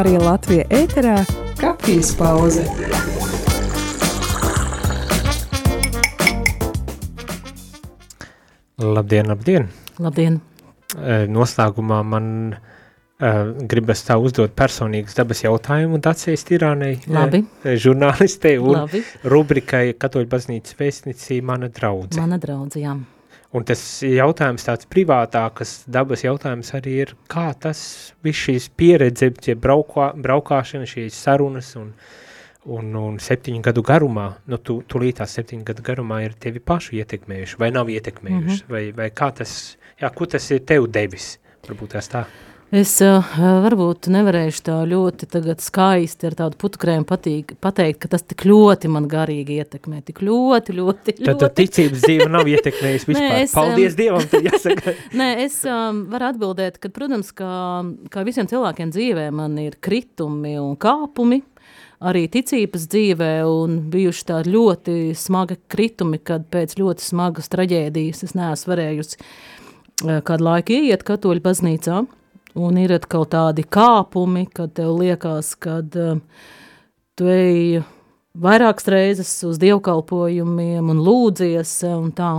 Radio 0.07 0.19
Marija 0.19 0.31
Latvija 0.31 0.63
ēterā- 0.71 1.13
kafijas 1.61 2.13
pauze. 2.15 2.61
Labdien, 8.77 9.27
labdien! 9.27 9.67
Labdien! 9.99 10.39
Eh, 10.95 11.27
Noslēgumā 11.27 11.99
man 12.07 12.29
uh, 12.55 13.51
gribas 13.67 14.05
tā 14.07 14.15
uzdot 14.15 14.55
personīgas 14.55 15.19
dabas 15.19 15.43
jautājumu 15.43 15.99
Dacijas 15.99 16.47
Tirānei, 16.47 17.01
Labi. 17.11 17.43
uh, 17.43 17.75
žurnālistei 17.75 18.55
un 18.63 18.77
Labi. 18.77 19.03
rubrikai 19.25 19.91
Katoļu 19.91 20.31
baznīcas 20.31 20.79
vēstnicī 20.79 21.43
Mana 21.43 21.67
draudze. 21.67 22.15
Mana 22.15 22.39
draudze, 22.39 22.79
jā. 22.79 22.95
Un 23.57 23.65
tas 23.65 23.81
jautājums 24.03 24.67
tāds 24.67 24.87
privātākas 24.91 25.79
dabas 25.89 26.21
jautājums 26.25 26.69
arī 26.77 26.93
ir, 27.05 27.13
kā 27.31 27.49
tas 27.57 27.79
viss 28.25 28.43
šīs 28.45 28.69
pieredze, 28.77 29.31
tie 29.41 29.55
braukā, 29.57 30.11
braukāšana, 30.21 30.85
šīs 30.89 31.17
sarunas 31.25 31.71
un, 31.79 31.93
un, 32.67 32.91
un 33.01 33.17
septiņu 33.23 33.63
gadu 33.65 33.83
garumā, 33.87 34.27
nu 34.51 34.59
tu, 34.61 34.81
tu 34.85 35.01
lītās 35.01 35.33
septiņu 35.39 35.65
gadu 35.71 35.85
garumā 35.89 36.21
ir 36.27 36.35
tevi 36.37 36.61
pašu 36.61 36.99
ietekmējuši 36.99 37.61
vai 37.63 37.71
nav 37.73 37.89
ietekmējuši, 37.93 38.43
mm 38.43 38.67
-hmm. 38.67 38.75
vai, 38.75 38.83
vai 38.99 39.09
kā 39.09 39.31
tas, 39.41 39.77
jā, 40.01 40.11
ko 40.13 40.29
tas 40.29 40.51
ir 40.51 40.61
tev 40.67 40.91
devis, 40.91 41.37
varbūt 41.67 41.97
tās 41.97 42.13
tā. 42.13 42.27
Es 42.75 42.97
uh, 42.99 43.23
varbūt 43.63 44.09
nevarēšu 44.11 44.63
tā 44.67 44.73
ļoti 44.91 45.29
skaisti 45.63 46.27
ar 46.27 46.33
tādu 46.35 46.57
patīk, 47.07 47.53
pateikt, 47.63 47.99
ka 48.03 48.09
tas 48.11 48.25
tik 48.27 48.43
ļoti 48.43 48.89
man 48.91 49.07
garīgi 49.07 49.61
ietekmē, 49.61 50.01
tik 50.03 50.19
ļoti, 50.19 50.75
ļoti, 50.75 51.13
ļoti. 51.15 51.23
Tad, 51.23 51.39
tad 51.45 51.55
ticības 51.55 52.03
dzīve 52.03 52.27
nav 52.27 52.49
ietekmējusi 52.51 53.07
vispār. 53.07 53.23
Nē, 53.31 53.43
es, 53.45 53.53
Paldies 53.55 53.95
um, 53.95 54.01
Dievam. 54.01 54.97
Nē, 55.15 55.29
es 55.45 55.61
um, 55.63 56.01
varu 56.11 56.27
atbildēt, 56.33 56.81
ka, 56.83 56.91
protams, 56.91 57.31
kā, 57.31 57.53
kā 58.11 58.25
visiem 58.27 58.51
cilvēkiem 58.51 58.91
dzīvē 58.91 59.29
man 59.31 59.55
ir 59.63 59.79
kritumi 59.79 60.57
un 60.59 60.75
kāpumi, 60.75 61.39
arī 62.03 62.25
ticības 62.35 62.89
dzīvē, 62.91 63.31
un 63.47 63.79
bijuši 63.95 64.27
tādi 64.33 64.53
ļoti 64.57 64.97
smagi 65.15 65.61
kritumi, 65.71 66.19
kad 66.19 66.51
pēc 66.51 66.75
ļoti 66.81 67.07
smagas 67.13 67.47
traģēdijas 67.55 68.27
es 68.27 68.35
neesmu 68.35 68.75
varējusi 68.75 69.17
eh, 69.23 70.19
kādu 70.27 70.51
laiku 70.51 70.81
ieiet 70.81 71.07
katoļu 71.07 71.47
baznīcā, 71.47 72.03
un 72.57 72.77
ir 72.81 72.95
atkal 72.97 73.27
tādi 73.29 73.63
kāpumi, 73.63 74.47
kad 74.53 74.73
tev 74.77 74.95
liekas, 74.97 75.53
kad 75.61 75.93
um, 76.01 76.21
tu 77.17 77.29
ej 77.29 77.81
vairākas 78.37 78.89
reizes 78.91 79.31
uz 79.47 79.57
dievkalpojumiem 79.61 80.93
un 80.93 81.01
lūdzies 81.03 81.73
un 81.89 82.13
tā, 82.17 82.31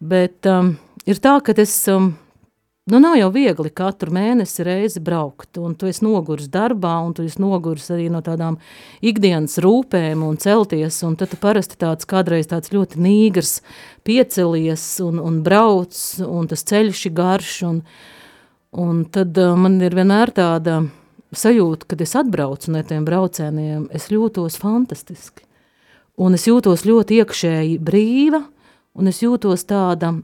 bet 0.00 0.48
um, 0.50 0.74
ir 1.08 1.20
tā, 1.22 1.38
ka 1.44 1.54
es, 1.60 1.74
um, 1.92 2.10
nu 2.92 3.00
nav 3.02 3.16
jau 3.18 3.30
viegli 3.34 3.72
katru 3.72 4.12
mēnesi 4.14 4.66
reizi 4.66 5.02
braukt, 5.04 5.56
un 5.60 5.76
tu 5.78 5.88
esi 5.90 6.04
nogurs 6.04 6.50
darbā, 6.52 6.98
un 7.06 7.14
tu 7.16 7.24
esi 7.26 7.40
nogurs 7.42 7.88
arī 7.94 8.10
no 8.12 8.20
tādām 8.24 8.58
ikdienas 9.04 9.56
rūpēm 9.64 10.24
un 10.26 10.36
celties, 10.42 11.00
un 11.06 11.16
tad 11.16 11.32
tu 11.32 11.40
parasti 11.40 11.80
tāds 11.80 12.08
kādreiz 12.08 12.52
tāds 12.52 12.74
ļoti 12.74 13.00
nīgrs 13.00 13.60
piecelies 14.06 14.84
un, 15.04 15.20
un 15.22 15.40
brauc, 15.46 15.96
un 16.26 16.52
tas 16.52 16.66
ceļš 16.68 17.08
ir 17.08 17.16
garš, 17.16 17.56
un, 17.70 17.80
un 18.76 19.04
tad 19.12 19.38
man 19.58 19.80
ir 19.84 19.96
vienmēr 19.96 20.32
tāda 20.36 20.82
sajūta, 21.36 21.88
kad 21.90 22.02
es 22.04 22.14
atbraucu 22.18 22.72
no 22.74 22.82
tiem 22.86 23.06
braucēniem, 23.06 23.88
es 23.94 24.08
jūtos 24.12 24.58
fantastiski. 24.60 25.44
Un 26.16 26.36
es 26.36 26.46
jūtos 26.48 26.86
ļoti 26.88 27.20
iekšēji 27.20 27.76
brīva, 27.82 28.40
un 28.96 29.10
es 29.10 29.20
jūtos 29.24 29.66
tāda, 29.68 30.14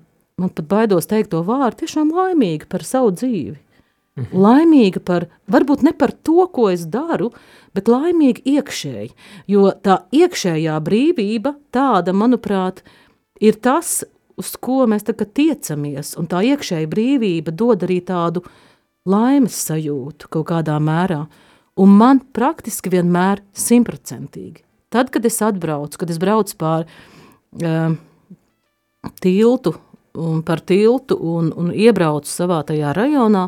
man 0.41 0.53
pat 0.57 0.69
baidos 0.71 1.09
teikt 1.11 1.33
to 1.35 1.43
vārdu, 1.45 1.83
tiešām 1.83 2.15
laimīga 2.17 2.69
par 2.73 2.87
savu 2.89 3.13
dzīvi. 3.17 3.59
Mhm. 4.17 4.37
Laimīga 4.45 5.01
par, 5.01 5.27
varbūt 5.49 5.83
ne 5.87 5.93
par 5.97 6.13
to, 6.13 6.47
ko 6.53 6.69
es 6.69 6.85
daru, 6.85 7.31
bet 7.73 7.89
laimīga 7.89 8.45
iekšēji. 8.45 9.13
Jo 9.49 9.73
tā 9.73 10.03
iekšējā 10.13 10.77
brīvība, 10.85 11.55
tāda, 11.73 12.13
manuprāt, 12.13 12.83
ir 13.41 13.57
tas, 13.57 14.03
uz 14.41 14.53
ko 14.61 14.85
mēs 14.91 15.07
tagad 15.09 15.33
tiecamies. 15.37 16.15
Un 16.21 16.29
tā 16.31 16.43
iekšēja 16.47 16.91
brīvība 16.91 17.55
dod 17.55 17.85
arī 17.87 18.01
tādu 18.07 18.45
laimes 19.09 19.57
sajūtu 19.67 20.31
kaut 20.33 20.49
kādā 20.53 20.79
mērā. 20.83 21.25
Un 21.81 21.95
man 21.97 22.21
praktiski 22.37 22.93
vienmēr 22.93 23.41
simtprocentīgi. 23.57 24.63
Tad, 24.93 25.09
kad 25.13 25.25
es 25.25 25.41
atbraucu, 25.41 26.03
kad 26.03 26.11
es 26.13 26.19
braucu 26.21 26.57
pār 26.61 26.85
uh, 26.85 27.95
tiltu 29.25 29.73
un 30.21 30.43
par 30.45 30.61
tiltu 30.61 31.17
un, 31.17 31.49
un 31.57 31.71
iebraucu 31.73 32.29
savā 32.29 32.61
tajā 32.69 32.93
rajonā, 32.97 33.47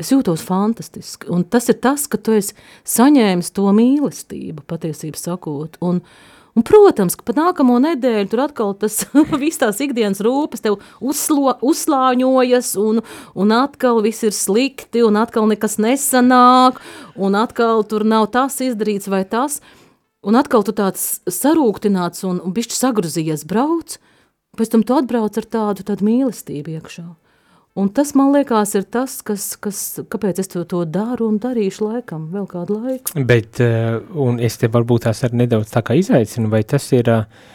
es 0.00 0.12
jūtos 0.12 0.44
fantastiski. 0.44 1.28
Un 1.32 1.44
tas 1.44 1.68
ir 1.72 1.76
tas, 1.84 2.06
ka 2.08 2.16
tu 2.16 2.32
esi 2.36 2.56
saņēmis 2.88 3.52
to 3.56 3.68
mīlestību, 3.76 4.64
patiesībā 4.68 5.20
sakot. 5.20 5.76
Un, 5.84 6.00
un, 6.56 6.64
protams, 6.66 7.14
ka 7.18 7.26
pat 7.28 7.38
nākamo 7.38 7.76
nedēļu 7.84 8.30
tur 8.32 8.42
atkal 8.46 8.74
tas 8.80 9.02
viss 9.42 9.60
tās 9.60 9.80
ikdienas 9.84 10.22
rūpes 10.24 10.64
tev 10.64 10.78
uzslo, 11.04 11.56
uzslāņojas, 11.60 12.72
un, 12.80 13.02
un 13.36 13.56
atkal 13.56 14.00
viss 14.04 14.24
ir 14.26 14.34
slikti, 14.36 15.04
un 15.06 15.20
atkal 15.20 15.48
nekas 15.50 15.76
nesanāk, 15.82 16.80
un 17.14 17.36
atkal 17.38 17.84
tur 17.88 18.06
nav 18.08 18.30
tas 18.34 18.58
izdarīts 18.64 19.10
vai 19.12 19.24
tas. 19.28 19.60
Un 20.26 20.34
atkal 20.34 20.64
tu 20.66 20.72
tāds 20.74 21.20
sarūktināts 21.30 22.24
un, 22.26 22.40
un 22.42 22.54
bišķi 22.56 22.74
sagruzījies 22.74 23.44
brauc, 23.46 24.00
pēc 24.58 24.72
tam 24.72 24.82
tu 24.82 24.96
atbrauc 24.96 25.36
ar 25.38 25.46
tādu, 25.46 25.84
tādu 25.86 26.08
mīlestību 26.08 26.80
iekšā. 26.80 27.06
Un 27.76 27.90
tas, 27.92 28.14
man 28.16 28.30
liekas, 28.32 28.70
ir 28.78 28.86
tas, 28.88 29.18
kas, 29.20 29.50
kas, 29.60 29.80
kāpēc 30.08 30.38
es 30.40 30.48
to, 30.48 30.62
to 30.64 30.78
daru 30.88 31.26
un 31.28 31.36
darīšu 31.42 31.84
laikam, 31.84 32.22
vēl 32.32 32.46
kādu 32.48 32.78
laiku. 32.80 33.24
Bet, 33.28 33.60
uh, 33.60 33.98
un 34.16 34.40
es 34.40 34.56
te 34.56 34.70
varbūt 34.72 35.04
tās 35.04 35.20
arī 35.26 35.42
nedaudz 35.42 35.74
tā 35.74 35.82
kā 35.84 35.96
izaicinu, 36.00 36.48
vai 36.52 36.62
tas 36.64 36.86
ir, 36.96 37.10
uh, 37.12 37.52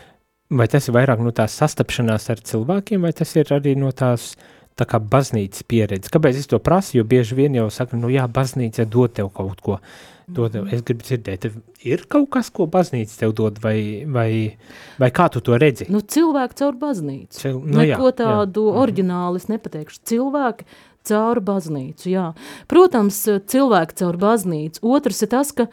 vai 0.53 0.67
tas 0.69 0.85
ir 0.85 0.97
vairāk 0.99 1.23
no 1.25 1.33
tās 1.33 1.57
sastapšanās 1.57 2.29
ar 2.29 2.43
cilvēkiem, 2.51 3.01
vai 3.01 3.15
tas 3.17 3.33
ir 3.33 3.49
arī 3.57 3.73
no 3.81 3.89
tās 3.97 4.35
tā 4.77 4.85
kā 4.85 5.01
baznīcas 5.01 5.65
pieredze. 5.65 6.13
Kāpēc 6.13 6.37
es 6.37 6.49
to 6.53 6.61
prasu, 6.61 6.99
jo 6.99 7.07
bieži 7.07 7.37
vien 7.41 7.57
jau 7.57 7.71
saka, 7.73 7.97
nu 7.97 8.13
jā, 8.13 8.27
baznīca 8.29 8.85
dod 8.85 9.17
tev 9.17 9.33
kaut 9.33 9.65
ko, 9.65 9.79
dod 10.35 10.55
es 10.71 10.81
gribu 10.87 11.05
dzirdēt, 11.07 11.49
ir 11.87 12.05
kaut 12.11 12.29
kas, 12.35 12.49
ko 12.53 12.67
baznīca 12.71 13.19
tev 13.19 13.33
dod, 13.37 13.59
vai, 13.63 14.05
vai, 14.07 14.29
vai 15.01 15.09
kā 15.11 15.27
tu 15.33 15.41
to 15.43 15.57
redzi? 15.61 15.87
Nu, 15.91 16.01
cilvēki 16.01 16.59
caur 16.63 16.77
baznīcu. 16.81 17.39
Cil- 17.41 17.61
nu 17.61 17.83
jā, 17.85 17.97
Neko 17.97 18.11
tādu 18.17 18.67
jā. 18.69 18.79
oriģinālu 18.85 19.41
es 19.41 19.47
nepateikšu. 19.51 20.01
Cilvēki 20.11 20.67
caur 21.07 21.41
baznīcu, 21.41 22.09
jā. 22.11 22.27
Protams, 22.71 23.23
cilvēki 23.51 23.97
caur 24.03 24.19
baznīcu. 24.21 24.83
Otrs 24.85 25.23
ir 25.25 25.31
tas, 25.33 25.51
ka 25.57 25.67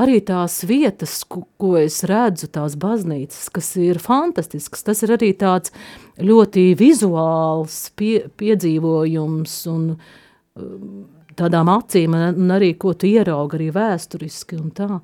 arī 0.00 0.20
tās 0.24 0.60
vietas, 0.68 1.18
ko, 1.28 1.44
ko 1.60 1.74
es 1.80 2.02
redzu, 2.08 2.48
tās 2.52 2.76
baznīcas, 2.80 3.48
kas 3.52 3.72
ir 3.80 4.00
fantastiskas, 4.00 4.84
tas 4.86 5.02
ir 5.04 5.14
arī 5.16 5.32
tāds 5.36 5.72
ļoti 6.20 6.70
vizuāls 6.78 7.90
pie, 7.96 8.26
piedzīvojums 8.40 9.56
un 9.72 9.86
um, 9.96 11.06
tādām 11.40 11.72
acīm, 11.72 12.14
un 12.14 12.52
arī 12.54 12.74
ko 12.80 12.94
tu 12.94 13.08
ieraugi 13.10 13.58
arī 13.58 13.70
vēsturiski 13.74 14.60
un 14.60 14.70
tā. 14.76 15.00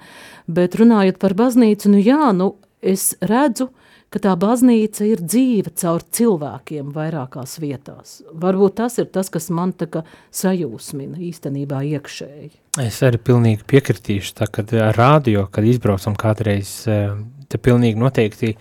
Bet 0.47 0.79
runājot 0.79 1.19
par 1.23 1.37
baznīcu, 1.39 1.91
nu 1.95 2.05
jā, 2.05 2.31
nu 2.37 2.53
es 2.85 3.15
redzu, 3.25 3.71
ka 4.13 4.23
tā 4.23 4.33
baznīca 4.39 5.05
ir 5.09 5.23
dzīva 5.25 5.73
caur 5.77 6.05
cilvēkiem 6.19 6.93
vairākās 6.95 7.59
vietās. 7.63 8.21
Varbūt 8.33 8.79
tas 8.81 8.99
ir 9.03 9.11
tas, 9.13 9.31
kas 9.33 9.49
man 9.55 9.75
tā 9.77 9.89
kā 9.91 10.05
sajūsmina 10.35 11.19
īstenībā 11.29 11.83
iekšēji. 11.97 12.53
Es 12.87 13.01
arī 13.07 13.21
pilnīgi 13.21 13.67
piekritīšu, 13.69 14.37
tā 14.41 14.51
kad 14.53 14.73
ar 14.79 14.97
rādio, 14.97 15.47
kad 15.51 15.67
izbraucam 15.67 16.17
kādreiz, 16.19 16.71
eh, 16.89 17.17
te 17.49 17.59
pilnīgi 17.59 18.01
noteikti 18.01 18.55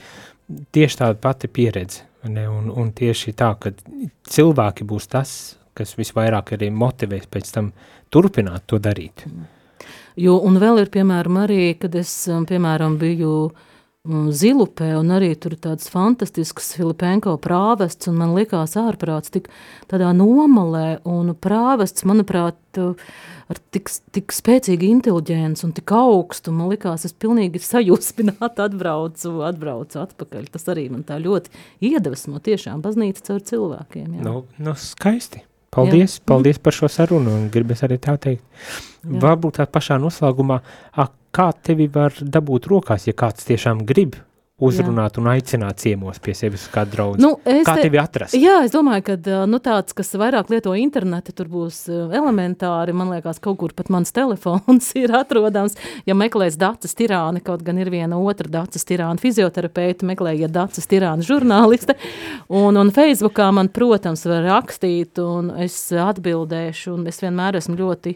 tieši 0.76 1.01
tāda 1.01 1.19
pati 1.21 1.47
pieredze, 1.47 2.05
ne? 2.23 2.47
Un, 2.49 2.71
un 2.71 2.91
tieši 2.95 3.34
tā, 3.38 3.53
ka 3.59 3.73
cilvēki 4.30 4.88
būs 4.88 5.09
tas, 5.11 5.32
kas 5.76 5.95
visvairāk 5.99 6.55
arī 6.55 6.71
motivēs 6.71 7.30
pēc 7.32 7.51
tam 7.57 7.71
turpināt 8.13 8.65
to 8.69 8.80
darīt. 8.80 9.26
Jo, 10.15 10.38
un 10.47 10.59
vēl 10.61 10.86
ir, 10.86 10.91
piemēram, 10.93 11.41
arī, 11.43 11.61
kad 11.80 11.95
es, 11.99 12.11
um, 12.32 12.45
piemēram, 12.47 12.95
biju 13.01 13.32
mm, 14.07 14.30
Zilupē, 14.32 14.93
un 14.95 15.11
arī 15.11 15.34
tur 15.36 15.57
ir 15.57 15.61
tāds 15.65 15.89
fantastisks 15.91 16.71
Filipenko 16.78 17.36
prāvests, 17.43 18.07
un 18.07 18.21
man 18.21 18.32
likās 18.38 18.78
ārprāts 18.80 19.34
tik 19.34 19.49
tādā 19.91 20.13
nomalē, 20.15 21.01
un 21.11 21.34
prāvests, 21.36 22.07
manuprāt, 22.07 22.80
ar 22.80 23.59
tik, 23.76 23.91
tik 24.15 24.34
spēcīgu 24.34 24.88
inteliģenci 24.88 25.67
un 25.67 25.73
tik 25.76 25.91
augstu, 25.95 26.53
man 26.55 26.71
likās, 26.71 27.03
es 27.09 27.15
pilnīgi 27.19 27.59
sajūsmināti 27.61 28.63
atbraucu, 28.69 29.34
atbraucu 29.49 29.99
atpakaļ. 30.05 30.47
Tas 30.53 30.71
arī 30.71 30.88
man 30.93 31.03
tā 31.07 31.19
ļoti 31.21 31.51
iedvesmo 31.91 32.39
tiešām 32.45 32.86
baznīca 32.86 33.28
caur 33.28 33.43
cilvēkiem. 33.51 34.15
Jā. 34.15 34.23
Nu, 34.30 34.45
nu 34.63 34.78
skaisti. 34.80 35.43
Paldies, 35.76 36.19
Jā. 36.19 36.26
paldies 36.32 36.59
par 36.63 36.76
šo 36.76 36.89
sarunu, 36.91 37.34
un 37.36 37.49
gribas 37.53 37.84
arī 37.86 37.99
tā 38.01 38.15
teikt. 38.21 38.43
Jā. 39.03 39.19
Varbūt 39.26 39.59
tā 39.59 39.67
pašā 39.69 39.99
noslēgumā, 40.01 40.61
a, 40.95 41.07
kā 41.36 41.49
tevi 41.67 41.89
var 41.91 42.15
dabūt 42.21 42.69
rokās, 42.71 43.09
ja 43.09 43.15
kāds 43.17 43.47
tiešām 43.49 43.84
grib 43.88 44.15
uzrunāt 44.63 45.17
un 45.19 45.25
aicināt 45.27 45.81
ciemos 45.83 46.19
pie 46.23 46.31
sevis 46.37 46.63
kādu 46.71 46.93
draugu. 46.93 47.19
Nu, 47.19 47.33
Kā 47.43 47.73
te- 47.75 47.83
tevi 47.89 47.99
atrast? 47.99 48.37
Jā, 48.39 48.61
es 48.63 48.71
domāju, 48.71 49.03
ka 49.09 49.35
nu, 49.51 49.59
tāds, 49.59 49.91
kas 49.97 50.13
vairāk 50.15 50.47
lieto 50.53 50.71
internetu, 50.79 51.33
tur 51.35 51.49
būs 51.51 51.81
elementāri. 51.91 52.93
Man 52.95 53.11
liekas, 53.11 53.41
kaut 53.43 53.57
kur 53.59 53.73
pat 53.75 53.91
mans 53.91 54.13
telefons 54.15 54.93
ir 54.95 55.11
atrodams. 55.11 55.75
Ja 56.07 56.15
meklēs 56.15 56.55
datus 56.61 56.95
tirāni, 56.95 57.43
kaut 57.43 57.65
gan 57.67 57.81
ir 57.83 57.91
viena 57.91 58.15
otra 58.15 58.47
datus 58.61 58.87
tirāna 58.87 59.19
fizioterapeita, 59.19 60.07
meklējiet 60.07 60.55
datus 60.55 60.87
tirāna 60.87 61.25
žurnāliste. 61.25 61.97
Un, 62.47 62.79
un 62.79 62.93
Facebookā 62.95 63.51
man, 63.51 63.67
protams, 63.75 64.23
var 64.29 64.47
rakstīt, 64.47 65.19
un 65.19 65.51
es 65.67 65.75
atbildēšu, 65.91 66.95
un 66.95 67.11
es 67.11 67.19
vienmēr 67.23 67.59
esmu 67.59 67.75
ļoti 67.83 68.15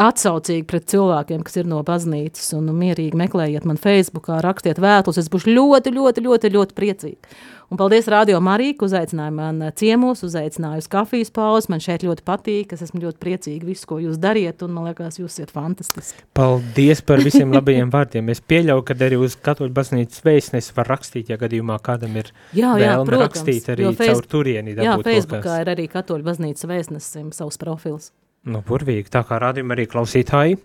atsaucīgi 0.00 0.66
pret 0.68 0.88
cilvēkiem, 0.90 1.44
kas 1.46 1.60
ir 1.60 1.70
no 1.70 1.80
baznīcas, 1.86 2.50
un 2.56 2.72
mierīgi 2.76 3.18
meklējiet 3.20 3.68
man 3.68 3.80
Facebookā, 3.80 4.40
rakstiet 4.44 4.80
vētlus. 4.82 5.20
Es 5.20 5.30
būšu 5.32 5.52
ļoti, 5.52 5.94
ļoti, 5.96 6.26
ļoti, 6.26 6.52
ļoti 6.56 6.76
priecīga. 6.76 7.34
Un 7.70 7.78
paldies 7.78 8.08
Radio 8.10 8.40
Marija, 8.42 8.74
ka 8.80 8.88
uzaicināja 8.88 9.30
man 9.30 9.60
ciemos, 9.78 10.24
uzaicināja 10.26 10.80
uz 10.82 10.88
kafijas 10.90 11.28
pauzes. 11.30 11.68
Man 11.70 11.82
šeit 11.82 12.02
ļoti 12.02 12.24
patīk, 12.26 12.72
es 12.74 12.82
esmu 12.82 13.04
ļoti 13.04 13.20
priecīga 13.22 13.68
visu, 13.68 13.86
ko 13.86 14.00
jūs 14.02 14.18
dariet, 14.18 14.64
un 14.66 14.72
man 14.74 14.88
liekas, 14.88 15.20
jūs 15.20 15.36
esat 15.36 15.52
fantastiski. 15.54 16.24
Paldies 16.34 17.04
par 17.06 17.22
visiem 17.28 17.54
labajiem 17.54 17.92
vārdiem. 17.94 18.32
Es 18.34 18.42
pieļauju, 18.42 18.82
ka 18.88 18.96
arī 19.06 19.20
uz 19.22 19.36
katoļu 19.38 19.70
baznīcas 19.76 20.24
vēstnesi 20.26 20.74
var 20.74 20.90
rakstīt, 20.96 21.30
ja 21.30 21.38
gadījumā 21.38 21.78
kādam 21.86 22.18
ir 22.18 22.32
Jā, 22.50 22.72
jā, 22.74 22.96
vēlme 22.96 23.06
protams, 23.12 23.28
rakstīt 23.28 23.70
arī 23.76 23.92
caur 24.00 24.26
turieni. 24.34 24.74
Jā, 24.74 24.98
Facebookā 24.98 25.44
kas. 25.46 25.62
ir 25.62 25.70
arī 25.76 25.86
katoļu 25.94 26.26
baznīcas 26.26 26.66
vēstnesim 26.72 27.30
savs 27.36 27.62
profils. 27.62 28.10
Nu, 28.48 28.62
burvīgi, 28.64 29.10
tā 29.12 29.20
kā 29.28 29.36
rādījuma 29.42 29.76
arī 29.76 29.84
klausītāji. 29.90 30.56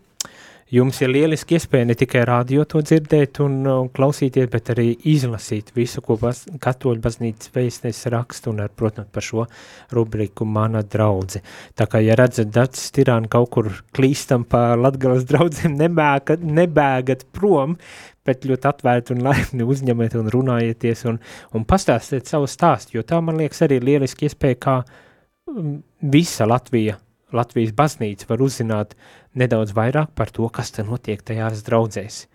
Jums 0.74 0.98
ir 1.04 1.12
lieliski 1.12 1.60
iespēja 1.60 1.86
ne 1.86 1.94
tikai 1.94 2.24
rādio 2.26 2.64
to 2.66 2.80
dzirdēt 2.82 3.38
un, 3.44 3.60
un 3.70 3.90
klausīties, 3.94 4.48
bet 4.50 4.72
arī 4.74 4.88
izlasīt 5.12 5.70
visu, 5.76 6.02
ko 6.02 6.16
baz, 6.18 6.46
katoļu 6.64 7.04
baznīcas 7.04 7.52
vēstnesis 7.54 8.10
raksta 8.10 8.50
un, 8.50 8.64
ar, 8.64 8.72
protams, 8.74 9.12
par 9.14 9.28
šo 9.28 9.46
rubriku 9.94 10.48
mana 10.50 10.82
draudze. 10.82 11.44
Tā 11.78 11.86
kā, 11.92 12.02
ja 12.02 12.18
redzat 12.18 12.50
dacis 12.56 12.90
tirāni 12.96 13.30
kaut 13.30 13.52
kur 13.54 13.70
klīstam 13.94 14.48
pa 14.50 14.72
Latgales 14.80 15.28
draudzēm, 15.30 15.78
nebēgat, 15.84 16.42
nebēgat 16.42 17.28
prom, 17.36 17.78
bet 18.26 18.50
ļoti 18.50 18.72
atvērti 18.72 19.14
un 19.14 19.26
laipni 19.28 19.70
uzņemiet 19.70 20.18
un 20.18 20.34
runājieties 20.34 21.06
un, 21.12 21.22
un 21.54 21.70
pastāstiet 21.70 22.32
savu 22.32 22.50
stāstu, 22.50 22.98
jo 22.98 23.06
tā, 23.06 23.22
man 23.22 23.38
liekas, 23.44 23.68
arī 23.68 23.84
lieliski 23.84 24.32
iespēja, 24.32 24.64
kā 24.66 24.80
mm, 25.52 25.82
visa 26.16 26.50
Latvija 26.50 27.04
Latvijas 27.34 27.74
baznīca 27.76 28.28
var 28.30 28.44
uzzināt 28.46 28.94
nedaudz 29.34 29.74
vairāk 29.76 30.14
par 30.16 30.30
to, 30.34 30.48
kas 30.54 30.72
te 30.76 30.86
notiek 30.86 31.24
tajās 31.26 31.64
draudzēs. 31.66 32.26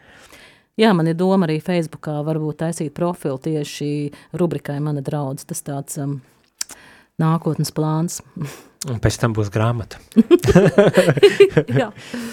Jā, 0.81 0.95
man 0.97 1.11
ir 1.11 1.17
doma 1.19 1.45
arī 1.47 1.59
Facebookā 1.63 2.21
varbūt 2.25 2.63
taisīt 2.63 2.95
profilu 2.97 3.39
tieši 3.43 4.11
rubrikai 4.41 4.79
Mana 4.81 5.03
draudz. 5.05 5.45
Tas 5.49 5.61
tāds 5.67 5.99
um, 6.01 6.21
nākotnes 7.21 7.73
plāns. 7.77 8.21
Un 8.89 8.97
pēc 9.03 9.19
tam 9.21 9.35
būs 9.37 9.51
grāmata, 9.53 9.99
Jā, 11.81 11.91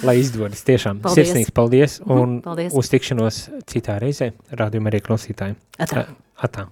lai 0.07 0.13
izdodas 0.21 0.61
tiešām. 0.63 1.01
Paldies. 1.03 1.27
Sirsnīgs 1.27 1.51
paldies 1.51 1.97
un 2.05 2.37
paldies. 2.45 2.71
uz 2.71 2.91
tikšanos 2.93 3.41
citā 3.67 3.97
reizē, 3.99 4.29
rādījumā 4.55 4.93
arī 4.93 5.03
klausītājiem. 5.03 5.59
Atā. 5.83 6.05
Atā. 6.39 6.69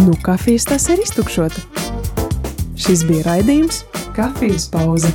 Nu, 0.00 0.18
kafijas 0.26 0.66
tas 0.72 0.90
ir 0.90 1.06
iztukšota. 1.06 1.89
Šis 2.80 3.02
bija 3.04 3.26
raidījums 3.26 3.82
Kafijas 4.16 4.70
pauze. 4.72 5.12